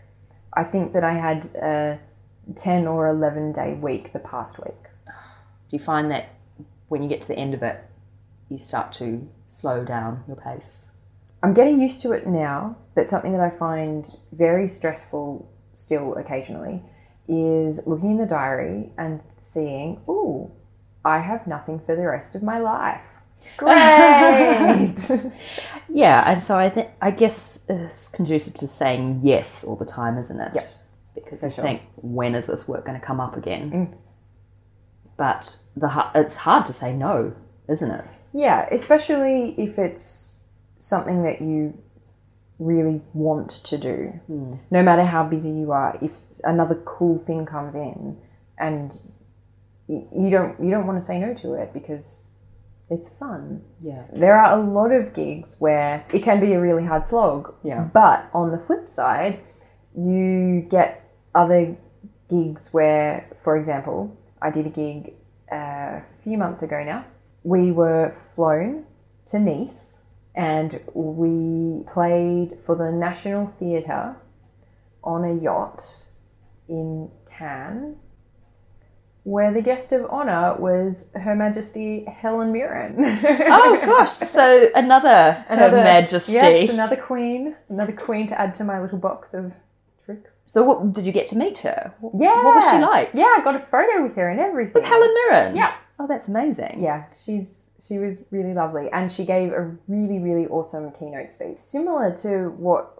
I 0.53 0.65
think 0.65 0.93
that 0.93 1.05
I 1.05 1.15
had 1.15 1.47
a 1.57 1.99
ten 2.57 2.87
or 2.87 3.09
eleven 3.09 3.53
day 3.53 3.75
week 3.75 4.13
the 4.13 4.19
past 4.19 4.59
week. 4.65 4.83
Do 5.69 5.77
you 5.77 5.83
find 5.83 6.11
that 6.11 6.31
when 6.89 7.03
you 7.03 7.09
get 7.09 7.21
to 7.23 7.29
the 7.29 7.39
end 7.39 7.55
of 7.55 7.63
it, 7.63 7.85
you 8.49 8.59
start 8.59 8.93
to 8.95 9.29
slow 9.49 9.85
down 9.85 10.25
your 10.27 10.37
pace? 10.37 10.99
I'm 11.43 11.55
getting 11.55 11.81
used 11.81 12.03
to 12.03 12.13
it 12.13 12.27
now, 12.27 12.77
but 12.95 13.09
something 13.09 13.33
that 13.33 13.41
I 13.41 13.51
find 13.51 14.09
very 14.33 14.69
stressful 14.69 15.49
still 15.73 16.15
occasionally 16.15 16.83
is 17.29 17.87
looking 17.87 18.13
in 18.13 18.17
the 18.17 18.27
diary 18.27 18.91
and 18.97 19.21
seeing, 19.41 20.01
ooh, 20.09 20.51
I 21.05 21.19
have 21.19 21.47
nothing 21.47 21.81
for 21.85 21.95
the 21.95 22.07
rest 22.07 22.35
of 22.35 22.43
my 22.43 22.59
life. 22.59 23.03
Great! 23.59 24.97
Yeah, 25.91 26.31
and 26.31 26.45
so 26.45 26.59
I 26.59 26.69
think 26.69 26.91
I 27.01 27.11
guess 27.11 27.65
it's 27.67 28.11
conducive 28.11 28.55
to 28.57 28.69
saying 28.69 29.23
yes 29.25 29.65
all 29.65 29.75
the 29.75 29.87
time, 29.87 30.19
isn't 30.19 30.39
it? 30.39 30.53
Yep. 30.55 30.65
Because 31.15 31.43
you 31.43 31.51
sure. 31.51 31.65
think, 31.65 31.83
when 31.97 32.35
is 32.35 32.47
this 32.47 32.69
work 32.69 32.85
going 32.85 33.01
to 33.01 33.05
come 33.05 33.21
up 33.21 33.39
again? 33.39 33.71
Mm. 33.71 33.97
But 35.17 35.63
the 35.75 36.11
it's 36.15 36.37
hard 36.37 36.67
to 36.67 36.75
say 36.75 36.93
no, 36.95 37.35
isn't 37.69 37.91
it? 37.91 38.05
yeah, 38.33 38.69
especially 38.71 39.55
if 39.59 39.79
it's 39.79 40.45
something 40.79 41.23
that 41.23 41.41
you 41.41 41.77
really 42.59 43.01
want 43.15 43.51
to 43.51 43.79
do. 43.79 44.21
No 44.29 44.83
matter 44.83 45.05
how 45.05 45.25
busy 45.25 45.51
you 45.51 45.73
are, 45.73 45.99
if 46.03 46.13
another 46.45 46.75
cool 46.75 47.19
thing 47.19 47.47
comes 47.47 47.75
in 47.75 48.19
and 48.59 48.93
you 49.89 50.31
don't 50.31 50.61
you 50.63 50.71
don't 50.71 50.87
want 50.87 51.01
to 51.01 51.05
say 51.05 51.19
no 51.19 51.35
to 51.35 51.55
it 51.55 51.73
because 51.73 52.31
it's 52.91 53.13
fun. 53.15 53.63
Yeah. 53.83 54.05
There 54.13 54.41
are 54.41 54.59
a 54.59 54.63
lot 54.63 54.93
of 54.93 55.15
gigs 55.15 55.57
where 55.59 56.05
it 56.13 56.23
can 56.23 56.41
be 56.41 56.53
a 56.53 56.61
really 56.61 56.85
hard 56.85 57.07
slog. 57.07 57.55
Yeah. 57.63 57.89
But 57.93 58.29
on 58.33 58.51
the 58.51 58.59
flip 58.59 58.89
side, 58.89 59.41
you 59.97 60.67
get 60.71 61.05
other 61.35 61.77
gigs 62.31 62.73
where, 62.73 63.29
for 63.43 63.57
example, 63.57 64.17
I 64.41 64.51
did 64.51 64.67
a 64.67 64.71
gig 64.71 65.15
uh, 65.51 65.57
a 66.01 66.05
few 66.23 66.39
months 66.39 66.63
ago 66.63 66.83
now. 66.83 67.05
We 67.43 67.73
were 67.73 68.15
flown 68.35 68.85
to 69.27 69.39
Nice 69.39 70.05
and 70.35 70.81
we 70.95 71.85
played 71.93 72.59
for 72.65 72.75
the 72.77 72.93
National 72.93 73.47
Theatre 73.49 74.17
on 75.03 75.25
a 75.25 75.35
yacht 75.35 75.83
in 76.69 77.11
Cannes, 77.31 77.97
where 79.29 79.53
the 79.53 79.61
guest 79.61 79.93
of 79.93 80.07
honour 80.07 80.57
was 80.59 81.11
Her 81.15 81.35
Majesty 81.35 82.07
Helen 82.07 82.51
Mirren. 82.51 82.97
Oh 83.51 83.79
gosh! 83.85 84.13
So 84.13 84.71
another, 84.75 85.45
Her 85.49 85.71
Majesty. 85.71 86.33
Yes, 86.33 86.71
another 86.71 86.97
queen. 86.97 87.55
Another 87.69 87.93
queen 87.93 88.27
to 88.29 88.41
add 88.41 88.55
to 88.57 88.65
my 88.65 88.81
little 88.81 88.99
box 88.99 89.35
of 89.35 89.53
tricks. 90.05 90.33
so 90.47 90.63
what, 90.63 90.95
did 90.95 91.05
you 91.05 91.13
get 91.13 91.29
to 91.29 91.37
meet 91.37 91.59
her? 91.59 91.93
Yeah. 92.19 92.43
What 92.43 92.57
was 92.57 92.65
she 92.71 92.79
like? 92.79 93.11
Yeah, 93.13 93.35
I 93.37 93.43
got 93.45 93.55
a 93.55 93.67
photo 93.67 94.03
with 94.03 94.17
her 94.17 94.31
and 94.31 94.41
everything. 94.41 94.73
With 94.75 94.85
Helen 94.85 95.13
Mirren. 95.13 95.57
Yeah. 95.57 95.75
Oh, 96.01 96.07
that's 96.07 96.29
amazing. 96.29 96.81
Yeah, 96.83 97.05
she's 97.25 97.71
she 97.87 97.99
was 97.99 98.19
really 98.31 98.55
lovely 98.55 98.89
and 98.93 99.13
she 99.13 99.27
gave 99.27 99.53
a 99.53 99.77
really 99.89 100.21
really 100.21 100.47
awesome 100.47 100.91
keynote 100.93 101.35
speech. 101.35 101.59
Similar 101.59 102.17
to 102.23 102.49
what 102.57 102.98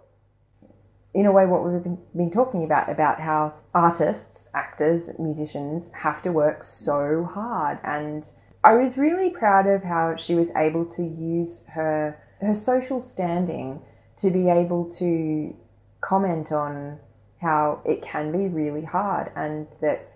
in 1.13 1.25
a 1.25 1.31
way 1.31 1.45
what 1.45 1.63
we've 1.63 1.83
been, 1.83 1.97
been 2.15 2.31
talking 2.31 2.63
about 2.63 2.89
about 2.89 3.19
how 3.19 3.53
artists, 3.73 4.49
actors, 4.53 5.17
musicians 5.17 5.91
have 5.93 6.21
to 6.21 6.31
work 6.31 6.63
so 6.63 7.29
hard. 7.33 7.79
And 7.83 8.29
I 8.63 8.73
was 8.73 8.97
really 8.97 9.29
proud 9.29 9.67
of 9.67 9.83
how 9.83 10.15
she 10.17 10.35
was 10.35 10.51
able 10.55 10.85
to 10.85 11.03
use 11.03 11.67
her 11.73 12.21
her 12.41 12.53
social 12.53 13.01
standing 13.01 13.81
to 14.17 14.29
be 14.29 14.49
able 14.49 14.91
to 14.93 15.55
comment 16.01 16.51
on 16.51 16.99
how 17.41 17.81
it 17.85 18.01
can 18.01 18.31
be 18.31 18.47
really 18.47 18.83
hard 18.83 19.31
and 19.35 19.67
that 19.81 20.11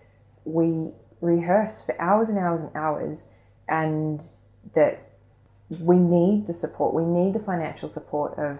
we 0.45 0.89
rehearse 1.21 1.85
for 1.85 1.99
hours 2.01 2.29
and 2.29 2.37
hours 2.37 2.61
and 2.61 2.75
hours 2.75 3.31
and 3.67 4.21
that 4.75 5.09
we 5.79 5.97
need 5.97 6.47
the 6.47 6.53
support. 6.53 6.93
We 6.93 7.05
need 7.05 7.33
the 7.33 7.39
financial 7.39 7.89
support 7.89 8.37
of 8.37 8.59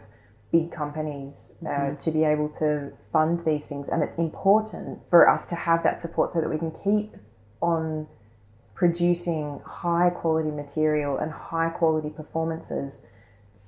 big 0.53 0.71
companies 0.71 1.57
uh, 1.67 1.95
to 1.95 2.11
be 2.11 2.23
able 2.23 2.47
to 2.47 2.93
fund 3.11 3.43
these 3.43 3.65
things 3.65 3.89
and 3.89 4.03
it's 4.03 4.19
important 4.19 4.99
for 5.09 5.27
us 5.27 5.47
to 5.47 5.55
have 5.55 5.81
that 5.83 5.99
support 5.99 6.31
so 6.31 6.39
that 6.39 6.49
we 6.49 6.59
can 6.59 6.71
keep 6.83 7.15
on 7.59 8.07
producing 8.75 9.59
high 9.65 10.11
quality 10.11 10.51
material 10.51 11.17
and 11.17 11.31
high 11.31 11.69
quality 11.69 12.09
performances 12.09 13.07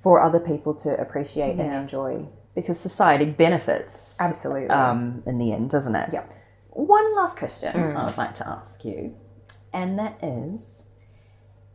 for 0.00 0.22
other 0.22 0.38
people 0.38 0.72
to 0.72 0.98
appreciate 1.00 1.58
and 1.58 1.74
enjoy 1.74 2.24
because 2.54 2.78
society 2.78 3.24
benefits 3.24 4.20
Absolutely. 4.20 4.68
um, 4.68 5.24
in 5.26 5.38
the 5.38 5.52
end, 5.52 5.68
doesn't 5.68 5.96
it? 5.96 6.10
Yep. 6.12 6.32
One 6.70 7.16
last 7.16 7.36
question 7.36 7.74
I 7.76 8.06
would 8.06 8.16
like 8.16 8.36
to 8.36 8.48
ask 8.48 8.84
you, 8.84 9.16
and 9.72 9.98
that 9.98 10.18
is 10.22 10.90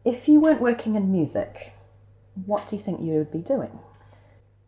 if 0.05 0.29
you 0.29 0.39
weren't 0.39 0.61
working 0.61 0.95
in 0.95 1.11
music, 1.11 1.73
what 2.45 2.69
do 2.69 2.77
you 2.77 2.81
think 2.81 3.01
you 3.01 3.13
would 3.15 3.31
be 3.31 3.39
doing? 3.39 3.77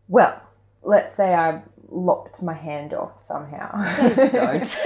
Well, 0.07 0.41
let's 0.83 1.15
say 1.15 1.33
I 1.33 1.61
lopped 1.89 2.41
my 2.41 2.53
hand 2.53 2.93
off 2.93 3.21
somehow. 3.21 3.71
Please 3.99 4.15
don't. 4.31 4.77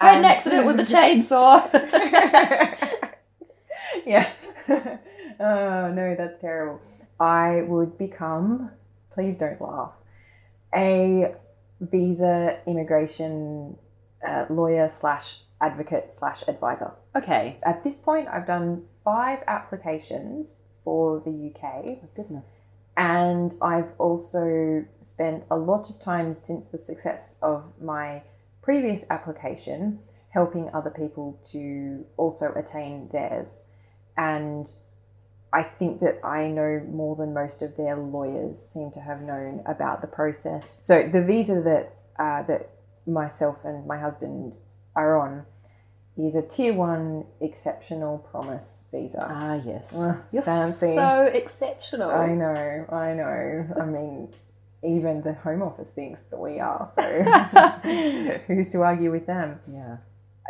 I 0.00 0.10
had 0.10 0.18
an 0.18 0.24
accident 0.24 0.66
with 0.66 0.76
the 0.76 0.82
chainsaw. 0.94 1.68
yeah. 4.06 4.28
oh 5.40 5.90
no, 5.92 6.14
that's 6.16 6.40
terrible. 6.40 6.80
I 7.18 7.62
would 7.62 7.98
become, 7.98 8.70
please 9.12 9.38
don't 9.38 9.60
laugh, 9.60 9.92
a 10.74 11.34
visa 11.80 12.58
immigration 12.66 13.76
uh, 14.26 14.46
lawyer 14.50 14.88
slash 14.88 15.40
advocate 15.60 16.14
slash 16.14 16.44
advisor. 16.46 16.92
okay. 17.16 17.58
At 17.64 17.82
this 17.82 17.96
point, 17.96 18.28
I've 18.28 18.46
done 18.46 18.84
five 19.04 19.40
applications 19.48 20.62
for 20.88 21.20
the 21.20 21.52
UK. 21.52 21.84
Oh, 21.86 22.08
goodness. 22.16 22.62
And 22.96 23.52
I've 23.60 23.90
also 23.98 24.86
spent 25.02 25.44
a 25.50 25.56
lot 25.56 25.90
of 25.90 26.02
time 26.02 26.32
since 26.32 26.68
the 26.68 26.78
success 26.78 27.38
of 27.42 27.62
my 27.78 28.22
previous 28.62 29.04
application 29.10 29.98
helping 30.30 30.70
other 30.72 30.88
people 30.88 31.38
to 31.52 32.06
also 32.16 32.54
attain 32.56 33.10
theirs. 33.12 33.66
And 34.16 34.66
I 35.52 35.62
think 35.62 36.00
that 36.00 36.24
I 36.24 36.48
know 36.48 36.82
more 36.90 37.16
than 37.16 37.34
most 37.34 37.60
of 37.60 37.76
their 37.76 37.94
lawyers 37.98 38.58
seem 38.58 38.90
to 38.92 39.00
have 39.00 39.20
known 39.20 39.62
about 39.66 40.00
the 40.00 40.06
process. 40.06 40.80
So 40.82 41.06
the 41.06 41.20
visa 41.20 41.60
that 41.60 41.92
uh, 42.18 42.44
that 42.44 42.70
myself 43.06 43.58
and 43.62 43.86
my 43.86 43.98
husband 43.98 44.54
are 44.96 45.20
on 45.20 45.44
is 46.26 46.34
a 46.34 46.42
tier 46.42 46.74
one 46.74 47.24
exceptional 47.40 48.18
promise 48.18 48.86
visa. 48.90 49.18
Ah, 49.20 49.60
yes. 49.64 49.92
Ugh, 49.94 50.16
You're 50.32 50.42
fancy. 50.42 50.94
so 50.94 51.22
exceptional. 51.32 52.10
I 52.10 52.28
know, 52.34 52.86
I 52.90 53.14
know. 53.14 53.66
I 53.80 53.84
mean, 53.84 54.28
even 54.82 55.22
the 55.22 55.34
Home 55.34 55.62
Office 55.62 55.90
thinks 55.92 56.20
that 56.30 56.38
we 56.38 56.58
are, 56.58 56.90
so 56.94 57.02
who's 58.46 58.70
to 58.72 58.82
argue 58.82 59.10
with 59.10 59.26
them? 59.26 59.60
Yeah. 59.72 59.98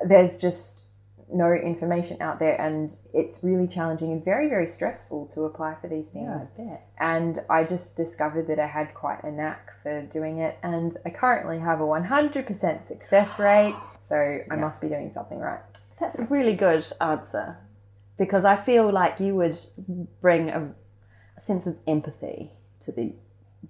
There's 0.06 0.38
just 0.38 0.84
no 1.30 1.52
information 1.52 2.22
out 2.22 2.38
there, 2.38 2.58
and 2.58 2.96
it's 3.12 3.42
really 3.44 3.66
challenging 3.68 4.12
and 4.12 4.24
very, 4.24 4.48
very 4.48 4.66
stressful 4.66 5.26
to 5.34 5.44
apply 5.44 5.74
for 5.80 5.88
these 5.88 6.06
Yeah, 6.14 6.38
things. 6.38 6.50
I 6.58 6.62
bet. 6.62 6.86
And 6.98 7.40
I 7.50 7.64
just 7.64 7.96
discovered 7.98 8.46
that 8.46 8.58
I 8.58 8.66
had 8.66 8.94
quite 8.94 9.22
a 9.24 9.30
knack 9.30 9.68
for 9.82 10.00
doing 10.02 10.38
it, 10.38 10.56
and 10.62 10.96
I 11.04 11.10
currently 11.10 11.58
have 11.58 11.80
a 11.80 11.84
100% 11.84 12.88
success 12.88 13.38
rate, 13.38 13.74
so 14.08 14.16
I 14.16 14.44
Yeah. 14.48 14.56
must 14.56 14.80
be 14.80 14.88
doing 14.88 15.10
something 15.12 15.38
right. 15.38 15.60
That's 16.00 16.18
a 16.18 16.24
really 16.26 16.54
good 16.54 16.84
answer 17.00 17.56
because 18.16 18.44
I 18.44 18.56
feel 18.56 18.90
like 18.90 19.20
you 19.20 19.34
would 19.36 19.58
bring 20.20 20.48
a, 20.48 20.72
a 21.36 21.40
sense 21.40 21.66
of 21.66 21.76
empathy 21.86 22.52
to 22.84 22.92
the 22.92 23.12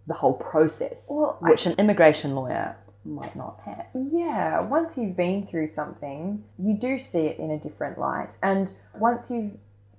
the 0.06 0.14
whole 0.14 0.34
process, 0.34 1.08
Well, 1.10 1.38
I- 1.42 1.50
which 1.50 1.64
an 1.66 1.74
immigration 1.78 2.34
lawyer 2.34 2.76
might 3.04 3.34
not 3.34 3.58
have. 3.64 3.86
Yeah, 3.94 4.60
once 4.60 4.98
you've 4.98 5.16
been 5.16 5.46
through 5.46 5.68
something, 5.68 6.44
you 6.58 6.74
do 6.74 6.98
see 6.98 7.26
it 7.26 7.38
in 7.38 7.50
a 7.50 7.58
different 7.58 7.98
light. 7.98 8.30
And 8.42 8.70
once 8.94 9.30
you've 9.30 9.52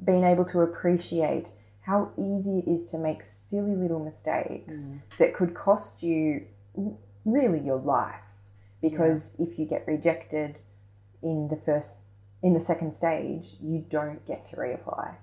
been 0.04 0.24
able 0.24 0.46
to 0.46 0.62
appreciate 0.62 1.48
how 1.82 2.12
easy 2.18 2.60
it 2.60 2.68
is 2.68 2.86
to 2.88 2.98
make 3.00 3.24
silly 3.24 3.76
little 3.76 4.00
mistakes 4.00 4.78
mm. 4.90 5.00
that 5.18 5.34
could 5.34 5.56
cost 5.56 6.04
you 6.04 6.46
really 7.26 7.60
your 7.60 7.80
life. 7.80 8.22
Because 8.82 9.36
if 9.40 9.60
you 9.60 9.66
get 9.66 9.86
rejected 9.88 10.58
in 11.22 11.50
the 11.50 11.58
first, 11.58 11.98
in 12.42 12.54
the 12.54 12.60
second 12.60 12.96
stage, 12.96 13.46
you 13.62 13.86
don't 13.90 14.26
get 14.26 14.46
to 14.48 14.56
reapply. 14.56 15.16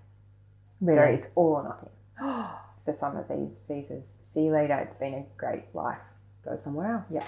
So 0.84 1.02
it's 1.02 1.28
all 1.34 1.54
or 1.54 1.62
nothing 1.64 1.90
for 2.84 2.94
some 2.94 3.16
of 3.16 3.28
these 3.28 3.62
visas. 3.66 4.18
See 4.22 4.44
you 4.44 4.52
later. 4.52 4.78
It's 4.78 4.98
been 4.98 5.14
a 5.14 5.24
great 5.38 5.74
life. 5.74 5.98
Go 6.44 6.56
somewhere 6.56 6.96
else. 6.96 7.10
Yeah. 7.10 7.26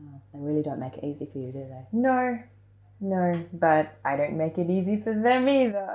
Oh, 0.00 0.20
they 0.32 0.40
really 0.40 0.62
don't 0.62 0.80
make 0.80 0.94
it 0.94 1.04
easy 1.04 1.28
for 1.30 1.38
you, 1.38 1.52
do 1.52 1.66
they? 1.68 1.86
No, 1.92 2.38
no, 3.00 3.44
but 3.52 3.98
I 4.04 4.16
don't 4.16 4.36
make 4.38 4.56
it 4.58 4.70
easy 4.70 5.00
for 5.02 5.12
them 5.12 5.48
either. 5.48 5.88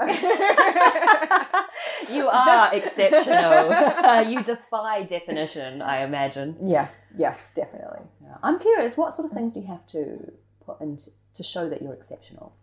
you 2.11 2.27
are 2.27 2.73
exceptional. 2.73 4.29
you 4.29 4.43
defy 4.43 5.03
definition, 5.03 5.81
I 5.81 6.03
imagine. 6.03 6.57
yeah, 6.63 6.89
yes, 7.17 7.39
definitely. 7.55 8.01
Yeah. 8.21 8.35
I'm 8.43 8.59
curious, 8.59 8.97
what 8.97 9.15
sort 9.15 9.31
of 9.31 9.37
things 9.37 9.53
do 9.53 9.61
you 9.61 9.67
have 9.67 9.87
to 9.87 10.31
put 10.65 10.81
in 10.81 10.99
to, 11.35 11.43
show 11.43 11.69
that 11.69 11.81
you're 11.81 11.93
exceptional? 11.93 12.53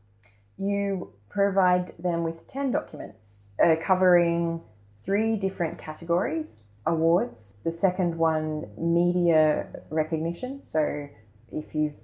You 0.59 1.13
provide 1.29 1.95
them 1.99 2.23
with 2.23 2.47
10 2.49 2.73
documents 2.73 3.49
uh, 3.65 3.77
covering 3.83 4.61
three 5.05 5.37
different 5.37 5.79
categories 5.79 6.65
awards. 6.87 7.55
The 7.65 7.73
second 7.73 8.17
one, 8.17 8.69
media 8.79 9.67
recognition. 9.91 10.61
So 10.65 11.09
if 11.53 11.75
you've 11.75 11.95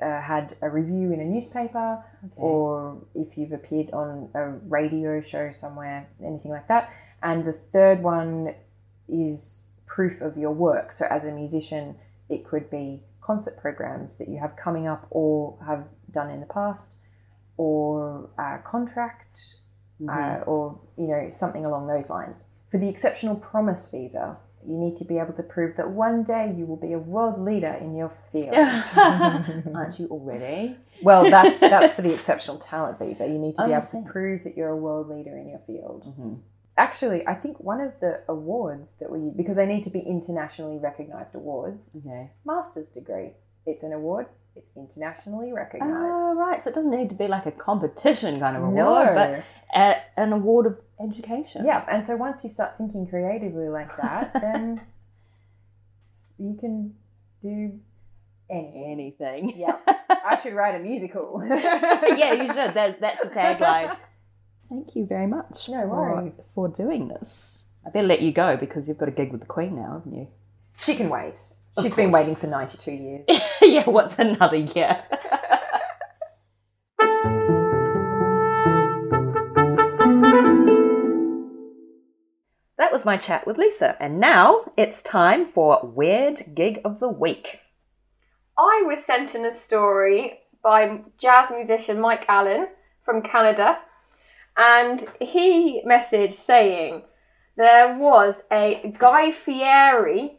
uh, 0.00 0.20
had 0.20 0.56
a 0.62 0.68
review 0.70 1.12
in 1.12 1.20
a 1.20 1.24
newspaper, 1.24 2.04
Okay. 2.24 2.32
or 2.36 2.98
if 3.14 3.36
you've 3.36 3.52
appeared 3.52 3.90
on 3.92 4.30
a 4.34 4.50
radio 4.68 5.20
show 5.22 5.52
somewhere, 5.52 6.08
anything 6.24 6.50
like 6.50 6.68
that. 6.68 6.90
And 7.22 7.44
the 7.44 7.54
third 7.72 8.02
one 8.02 8.54
is 9.08 9.68
proof 9.86 10.20
of 10.20 10.36
your 10.36 10.52
work. 10.52 10.92
So, 10.92 11.06
as 11.10 11.24
a 11.24 11.30
musician, 11.32 11.96
it 12.28 12.44
could 12.44 12.70
be 12.70 13.02
concert 13.20 13.56
programs 13.60 14.18
that 14.18 14.28
you 14.28 14.38
have 14.38 14.56
coming 14.56 14.86
up 14.86 15.06
or 15.10 15.58
have 15.66 15.84
done 16.10 16.30
in 16.30 16.40
the 16.40 16.46
past, 16.46 16.96
or 17.56 18.30
a 18.38 18.58
contract, 18.64 19.40
uh, 20.08 20.40
or 20.46 20.78
you 20.96 21.06
know 21.08 21.30
something 21.34 21.64
along 21.64 21.88
those 21.88 22.08
lines. 22.08 22.44
For 22.70 22.78
the 22.78 22.88
exceptional 22.88 23.34
promise 23.36 23.90
visa, 23.90 24.36
you 24.66 24.76
need 24.76 24.96
to 24.98 25.04
be 25.04 25.18
able 25.18 25.32
to 25.34 25.42
prove 25.42 25.76
that 25.76 25.90
one 25.90 26.24
day 26.24 26.52
you 26.56 26.66
will 26.66 26.76
be 26.76 26.92
a 26.92 26.98
world 26.98 27.40
leader 27.40 27.72
in 27.80 27.96
your 27.96 28.12
field. 28.32 28.54
Aren't 29.74 29.98
you 29.98 30.08
already? 30.10 30.76
Well, 31.02 31.30
that's 31.30 31.60
that's 31.60 31.94
for 31.94 32.02
the 32.02 32.12
exceptional 32.18 32.58
talent 32.58 32.98
visa. 32.98 33.26
You 33.26 33.38
need 33.38 33.56
to 33.56 33.66
be 33.66 33.72
Oh, 33.72 33.76
able 33.76 33.86
to 33.86 34.02
prove 34.10 34.44
that 34.44 34.56
you're 34.56 34.70
a 34.70 34.76
world 34.76 35.08
leader 35.08 35.36
in 35.36 35.48
your 35.48 35.60
field. 35.66 36.04
Mm-hmm. 36.06 36.34
Actually, 36.76 37.26
I 37.26 37.34
think 37.34 37.58
one 37.60 37.80
of 37.80 37.92
the 38.00 38.20
awards 38.28 38.98
that 38.98 39.10
we 39.10 39.30
because 39.36 39.56
they 39.56 39.66
need 39.66 39.84
to 39.84 39.90
be 39.90 40.00
internationally 40.00 40.78
recognized 40.78 41.34
awards. 41.34 41.90
Okay. 41.96 42.30
Master's 42.44 42.88
degree, 42.88 43.30
it's 43.66 43.82
an 43.82 43.92
award. 43.92 44.26
It's 44.56 44.70
internationally 44.76 45.52
recognized. 45.52 45.92
Oh, 45.94 46.34
right. 46.36 46.62
So 46.62 46.70
it 46.70 46.74
doesn't 46.74 46.90
need 46.90 47.08
to 47.10 47.14
be 47.14 47.28
like 47.28 47.46
a 47.46 47.52
competition 47.52 48.40
kind 48.40 48.56
of 48.56 48.62
award, 48.64 48.74
no, 48.76 49.14
but 49.14 49.44
a, 49.78 50.02
an 50.20 50.32
award 50.32 50.66
of 50.66 50.78
education. 51.00 51.64
yeah. 51.64 51.84
And 51.90 52.06
so 52.06 52.16
once 52.16 52.42
you 52.42 52.50
start 52.50 52.76
thinking 52.76 53.06
creatively 53.06 53.68
like 53.68 53.96
that, 54.00 54.32
then 54.40 54.80
you 56.38 56.56
can 56.58 56.94
do 57.42 57.78
anything. 58.50 58.84
Anything. 58.92 59.54
Yeah, 59.58 59.76
I 60.08 60.40
should 60.42 60.54
write 60.54 60.74
a 60.74 60.78
musical. 60.80 61.42
yeah, 61.48 62.32
you 62.32 62.46
should. 62.48 62.74
That's, 62.74 62.98
that's 63.00 63.20
the 63.22 63.28
tagline. 63.28 63.96
Thank 64.68 64.96
you 64.96 65.06
very 65.06 65.26
much 65.26 65.68
No 65.68 65.82
for- 65.82 65.88
worries. 66.16 66.40
for 66.54 66.68
doing 66.68 67.08
this. 67.08 67.66
I 67.86 67.90
better 67.90 68.06
let 68.06 68.20
you 68.22 68.32
go 68.32 68.56
because 68.56 68.88
you've 68.88 68.98
got 68.98 69.08
a 69.08 69.12
gig 69.12 69.30
with 69.32 69.40
the 69.40 69.46
Queen 69.46 69.76
now, 69.76 70.02
haven't 70.04 70.14
you? 70.18 70.28
She 70.80 70.94
can 70.94 71.08
wait. 71.08 71.54
Of 71.78 71.84
She's 71.84 71.94
been 71.94 72.10
waiting 72.10 72.34
for 72.34 72.48
92 72.48 72.90
years. 72.90 73.24
yeah, 73.62 73.88
what's 73.88 74.18
another 74.18 74.56
year? 74.56 75.00
that 82.78 82.90
was 82.90 83.04
my 83.04 83.16
chat 83.16 83.46
with 83.46 83.58
Lisa, 83.58 83.96
and 84.00 84.18
now 84.18 84.72
it's 84.76 85.00
time 85.02 85.46
for 85.46 85.78
Weird 85.84 86.40
Gig 86.52 86.80
of 86.84 86.98
the 86.98 87.08
Week. 87.08 87.60
I 88.58 88.82
was 88.84 89.04
sent 89.04 89.36
in 89.36 89.46
a 89.46 89.56
story 89.56 90.40
by 90.64 91.02
jazz 91.16 91.48
musician 91.52 92.00
Mike 92.00 92.24
Allen 92.26 92.66
from 93.04 93.22
Canada, 93.22 93.78
and 94.56 95.06
he 95.20 95.80
messaged 95.86 96.32
saying 96.32 97.02
there 97.56 97.96
was 97.96 98.34
a 98.50 98.92
Guy 98.98 99.30
Fieri 99.30 100.38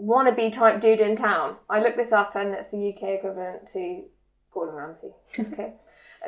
wannabe 0.00 0.52
type 0.52 0.80
dude 0.80 1.00
in 1.00 1.16
town. 1.16 1.56
I 1.68 1.80
looked 1.80 1.96
this 1.96 2.12
up, 2.12 2.36
and 2.36 2.54
it's 2.54 2.70
the 2.70 2.88
UK 2.90 3.18
equivalent 3.18 3.68
to 3.72 4.04
Gordon 4.52 4.74
Ramsay. 4.74 5.12
Okay, 5.52 5.74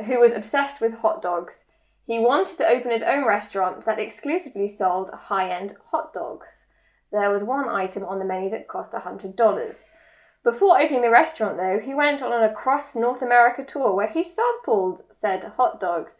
who 0.04 0.20
was 0.20 0.32
obsessed 0.32 0.80
with 0.80 0.94
hot 0.94 1.22
dogs. 1.22 1.64
He 2.06 2.18
wanted 2.18 2.56
to 2.58 2.68
open 2.68 2.90
his 2.90 3.02
own 3.02 3.26
restaurant 3.26 3.84
that 3.84 3.98
exclusively 3.98 4.68
sold 4.68 5.10
high-end 5.12 5.74
hot 5.90 6.14
dogs. 6.14 6.46
There 7.10 7.30
was 7.30 7.42
one 7.42 7.68
item 7.68 8.04
on 8.04 8.18
the 8.18 8.24
menu 8.24 8.50
that 8.50 8.68
cost 8.68 8.92
$100. 8.92 9.36
Before 10.44 10.80
opening 10.80 11.02
the 11.02 11.10
restaurant, 11.10 11.56
though, 11.56 11.80
he 11.84 11.92
went 11.94 12.22
on 12.22 12.32
an 12.32 12.48
across 12.48 12.94
North 12.94 13.22
America 13.22 13.64
tour 13.64 13.94
where 13.94 14.08
he 14.08 14.22
sampled 14.22 15.02
said 15.18 15.52
hot 15.56 15.80
dogs. 15.80 16.12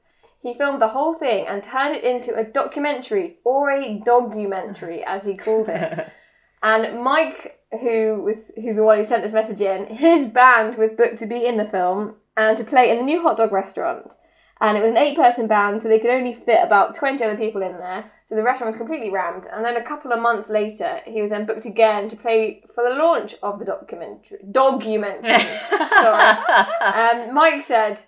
He 0.43 0.55
filmed 0.55 0.83
the 0.83 0.89
whole 0.89 1.15
thing 1.15 1.47
and 1.47 1.63
turned 1.63 1.97
it 1.97 2.05
into 2.05 2.35
a 2.35 2.45
documentary, 2.45 3.39
or 3.45 3.71
a 3.71 4.01
dogumentary, 4.05 5.03
as 5.05 5.25
he 5.25 5.37
called 5.37 5.69
it. 5.69 6.13
And 6.63 7.03
Mike, 7.03 7.59
who 7.71 8.23
was 8.23 8.53
who's 8.57 8.77
the 8.77 8.83
one 8.83 8.99
who 8.99 9.05
sent 9.05 9.23
this 9.23 9.33
message 9.33 9.61
in, 9.61 9.87
his 9.87 10.29
band 10.29 10.77
was 10.77 10.93
booked 10.93 11.19
to 11.19 11.27
be 11.27 11.47
in 11.47 11.57
the 11.57 11.65
film 11.65 12.17
and 12.37 12.57
to 12.59 12.65
play 12.65 12.91
in 12.91 12.99
the 12.99 13.03
new 13.03 13.23
hot 13.23 13.37
dog 13.37 13.53
restaurant. 13.53 14.13
And 14.61 14.77
it 14.77 14.83
was 14.83 14.91
an 14.91 14.97
eight-person 14.97 15.47
band, 15.47 15.83
so 15.83 15.89
they 15.89 16.01
could 16.01 16.11
only 16.11 16.35
fit 16.35 16.59
about 16.63 16.97
twenty 16.97 17.23
other 17.23 17.37
people 17.37 17.63
in 17.63 17.79
there. 17.79 18.11
So 18.29 18.35
the 18.35 18.43
restaurant 18.43 18.75
was 18.75 18.77
completely 18.77 19.09
rammed. 19.09 19.47
And 19.51 19.65
then 19.65 19.77
a 19.77 19.85
couple 19.85 20.13
of 20.13 20.21
months 20.21 20.51
later, 20.51 21.01
he 21.07 21.23
was 21.23 21.31
then 21.31 21.47
booked 21.47 21.65
again 21.65 22.11
to 22.11 22.17
play 22.17 22.63
for 22.75 22.85
the 22.85 22.95
launch 22.95 23.35
of 23.43 23.59
the 23.59 23.65
documentary. 23.65 24.39
Documentary. 24.51 25.39
Sorry. 25.71 26.37
Um, 26.83 27.35
Mike 27.35 27.63
said 27.63 28.01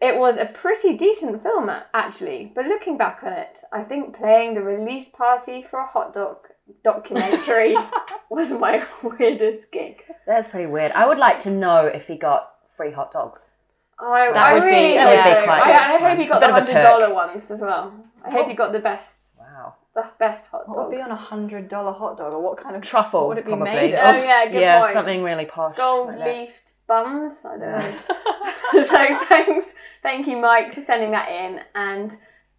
it 0.00 0.18
was 0.18 0.36
a 0.36 0.44
pretty 0.44 0.96
decent 0.96 1.42
film, 1.42 1.68
actually. 1.94 2.52
But 2.54 2.66
looking 2.66 2.96
back 2.96 3.20
on 3.24 3.32
it, 3.32 3.56
I 3.72 3.82
think 3.82 4.16
playing 4.16 4.54
the 4.54 4.62
release 4.62 5.08
party 5.08 5.64
for 5.68 5.80
a 5.80 5.86
hot 5.86 6.14
dog 6.14 6.36
documentary 6.84 7.76
was 8.30 8.50
my 8.50 8.84
weirdest 9.02 9.70
gig. 9.72 10.02
That's 10.26 10.48
pretty 10.48 10.66
weird. 10.66 10.92
I 10.92 11.06
would 11.06 11.18
like 11.18 11.38
to 11.40 11.50
know 11.50 11.86
if 11.86 12.06
he 12.06 12.16
got 12.16 12.52
free 12.76 12.92
hot 12.92 13.12
dogs. 13.12 13.58
I, 13.98 14.30
That 14.32 14.36
I 14.36 14.54
would 14.54 14.60
be- 14.60 14.66
really 14.66 14.94
that 14.94 15.24
hope 15.24 15.34
would 15.34 15.40
be 15.40 15.46
quite 15.46 15.62
I. 15.62 15.94
I 15.94 15.98
hope 16.10 16.18
he 16.18 16.26
got 16.26 16.40
the 16.40 16.52
hundred 16.52 16.80
dollar 16.82 17.14
ones 17.14 17.50
as 17.50 17.60
well. 17.60 17.92
I 18.24 18.30
hope 18.30 18.48
he 18.48 18.54
got 18.54 18.72
the 18.72 18.78
best, 18.80 19.38
Wow. 19.38 19.74
the 19.94 20.04
best 20.18 20.50
hot 20.50 20.68
What 20.68 20.76
would 20.88 20.90
be 20.90 20.96
dogs. 20.98 21.10
on 21.10 21.16
a 21.16 21.20
hundred 21.20 21.68
dollar 21.68 21.92
hot 21.92 22.18
dog, 22.18 22.34
or 22.34 22.42
what 22.42 22.62
kind 22.62 22.76
of 22.76 22.82
Truffle, 22.82 23.28
would 23.28 23.38
it 23.38 23.44
be 23.46 23.50
probably. 23.52 23.70
made 23.70 23.94
Oh 23.94 24.10
of? 24.10 24.16
yeah, 24.16 24.44
good 24.46 24.60
yeah, 24.60 24.80
point. 24.82 24.92
something 24.92 25.22
really 25.22 25.46
posh. 25.46 25.76
Gold 25.76 26.08
like 26.08 26.18
that. 26.18 26.26
leafed 26.36 26.72
buns. 26.86 27.44
I 27.44 27.56
don't 27.56 27.60
know. 27.60 28.84
so 28.84 29.24
thanks, 29.28 29.66
thank 30.02 30.26
you, 30.26 30.36
Mike, 30.36 30.74
for 30.74 30.84
sending 30.84 31.12
that 31.12 31.28
in, 31.30 31.60
and 31.74 32.12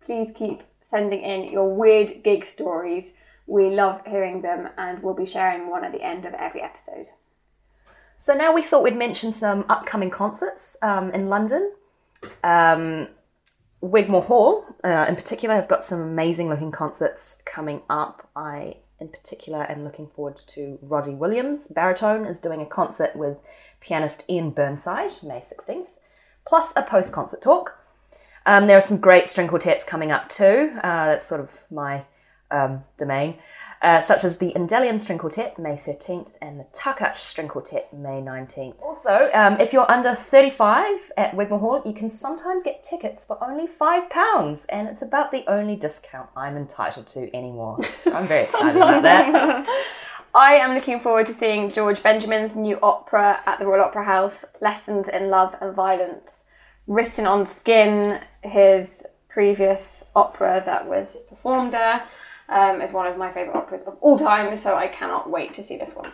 please 0.03 0.32
keep 0.36 0.64
sending 0.89 1.22
in 1.22 1.51
your 1.51 1.72
weird 1.76 2.24
gig 2.24 2.47
stories. 2.47 3.14
We 3.48 3.70
love 3.70 4.02
hearing 4.06 4.41
them, 4.41 4.70
and 4.78 5.02
we'll 5.02 5.14
be 5.14 5.26
sharing 5.26 5.70
one 5.70 5.84
at 5.84 5.91
the 5.91 6.04
end 6.04 6.26
of 6.26 6.34
every 6.34 6.62
episode. 6.62 7.08
So 8.20 8.34
now 8.34 8.54
we 8.54 8.62
thought 8.62 8.84
we'd 8.84 8.98
mention 8.98 9.32
some 9.32 9.66
upcoming 9.70 10.10
concerts 10.10 10.78
um, 10.82 11.12
in 11.12 11.30
London. 11.30 11.72
Um, 12.43 13.08
Wigmore 13.82 14.24
Hall, 14.24 14.66
uh, 14.84 15.06
in 15.08 15.16
particular, 15.16 15.56
have 15.56 15.68
got 15.68 15.86
some 15.86 16.02
amazing 16.02 16.50
looking 16.50 16.72
concerts 16.72 17.43
coming 17.45 17.82
up. 17.89 18.28
I, 18.36 18.78
in 19.00 19.10
particular, 19.10 19.70
am 19.70 19.84
looking 19.84 20.08
forward 20.08 20.41
to 20.48 20.80
Roddy 20.82 21.14
Williams, 21.14 21.68
baritone, 21.68 22.26
is 22.26 22.41
doing 22.41 22.60
a 22.60 22.66
concert 22.66 23.16
with 23.16 23.38
pianist 23.80 24.26
Iain 24.30 24.50
Burnside, 24.50 25.14
May 25.24 25.39
16th, 25.39 25.89
plus 26.48 26.76
a 26.76 26.82
post 26.82 27.14
concert 27.14 27.41
talk. 27.41 27.78
Um, 28.48 28.66
there 28.66 28.78
are 28.78 28.82
some 28.82 28.98
great 28.98 29.28
string 29.28 29.48
quartets 29.48 29.86
coming 29.86 30.12
up 30.12 30.30
too. 30.30 30.72
Uh, 30.78 31.06
that's 31.08 31.28
sort 31.28 31.41
of 31.41 31.52
my 31.70 32.06
um, 32.52 32.84
domain, 32.98 33.36
uh, 33.82 34.02
such 34.02 34.24
as 34.24 34.39
the 34.39 34.52
Endellion 34.56 35.00
String 35.00 35.20
Quartet, 35.20 35.60
May 35.60 35.78
13th, 35.78 36.32
and 36.41 36.60
the 36.60 36.66
Takács 36.74 37.20
String 37.20 37.48
Quartet, 37.48 37.93
May 37.93 38.22
19th. 38.22 38.76
Also, 38.82 39.30
um, 39.34 39.60
if 39.60 39.72
you're 39.72 39.89
under 39.89 40.16
35 40.16 41.12
at 41.16 41.36
Wigmore 41.36 41.60
Hall, 41.60 41.82
you 41.86 41.93
can 41.93 42.10
sometimes 42.10 42.64
get 42.64 42.84
tickets 42.84 43.26
for 43.26 43.41
only 43.43 43.68
£5, 43.68 44.66
and 44.70 44.88
it's 44.88 45.02
about 45.02 45.32
the 45.32 45.43
only 45.48 45.76
discount 45.76 46.30
I'm 46.36 46.58
entitled 46.58 47.08
to 47.08 47.36
anymore. 47.36 47.84
So 47.84 48.14
I'm 48.14 48.28
very 48.28 48.43
excited 48.45 48.78
about 48.78 49.04
that. 49.04 49.68
I 50.34 50.56
am 50.56 50.76
looking 50.76 51.00
forward 51.00 51.26
to 51.28 51.34
seeing 51.34 51.72
George 51.72 52.04
Benjamin's 52.04 52.56
new 52.56 52.80
opera 52.82 53.41
at 53.45 53.60
the 53.60 53.66
Royal 53.66 53.86
Opera 53.86 54.04
House, 54.04 54.45
Lessons 54.62 55.08
in 55.08 55.30
Love 55.30 55.56
and 55.62 55.74
Violence. 55.74 56.43
Written 56.86 57.26
on 57.26 57.48
skin, 57.48 58.22
his 58.43 59.04
previous 59.30 60.04
opera 60.16 60.62
that 60.66 60.88
was 60.88 61.24
performed 61.30 61.74
there 61.74 62.04
um, 62.50 62.82
is 62.82 62.91
one 62.91 63.08
of 63.08 63.18
my 63.18 63.32
favourite 63.32 63.58
operas 63.58 63.88
of 63.88 63.98
all 64.02 64.18
time, 64.18 64.56
so 64.58 64.76
I 64.76 64.88
cannot 64.88 65.30
wait 65.30 65.54
to 65.56 65.64
see 65.64 65.78
this 65.78 65.95
one. 65.95 66.12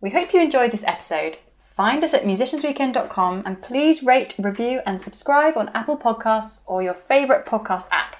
We 0.00 0.10
hope 0.10 0.32
you 0.32 0.40
enjoyed 0.40 0.70
this 0.70 0.84
episode. 0.84 1.38
Find 1.76 2.04
us 2.04 2.14
at 2.14 2.24
musiciansweekend.com 2.24 3.42
and 3.44 3.60
please 3.60 4.02
rate, 4.02 4.36
review, 4.38 4.80
and 4.86 5.02
subscribe 5.02 5.56
on 5.56 5.70
Apple 5.74 5.96
Podcasts 5.96 6.62
or 6.66 6.82
your 6.82 6.94
favourite 6.94 7.46
podcast 7.46 7.88
app. 7.90 8.16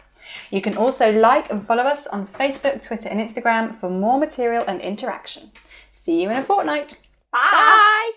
You 0.50 0.60
can 0.60 0.76
also 0.76 1.12
like 1.12 1.50
and 1.50 1.64
follow 1.64 1.84
us 1.84 2.06
on 2.06 2.26
Facebook, 2.26 2.82
Twitter, 2.82 3.08
and 3.08 3.20
Instagram 3.20 3.76
for 3.76 3.90
more 3.90 4.18
material 4.18 4.64
and 4.66 4.80
interaction. 4.80 5.52
See 5.90 6.22
you 6.22 6.30
in 6.30 6.38
a 6.38 6.42
fortnight. 6.42 6.98
Bye! 7.32 8.10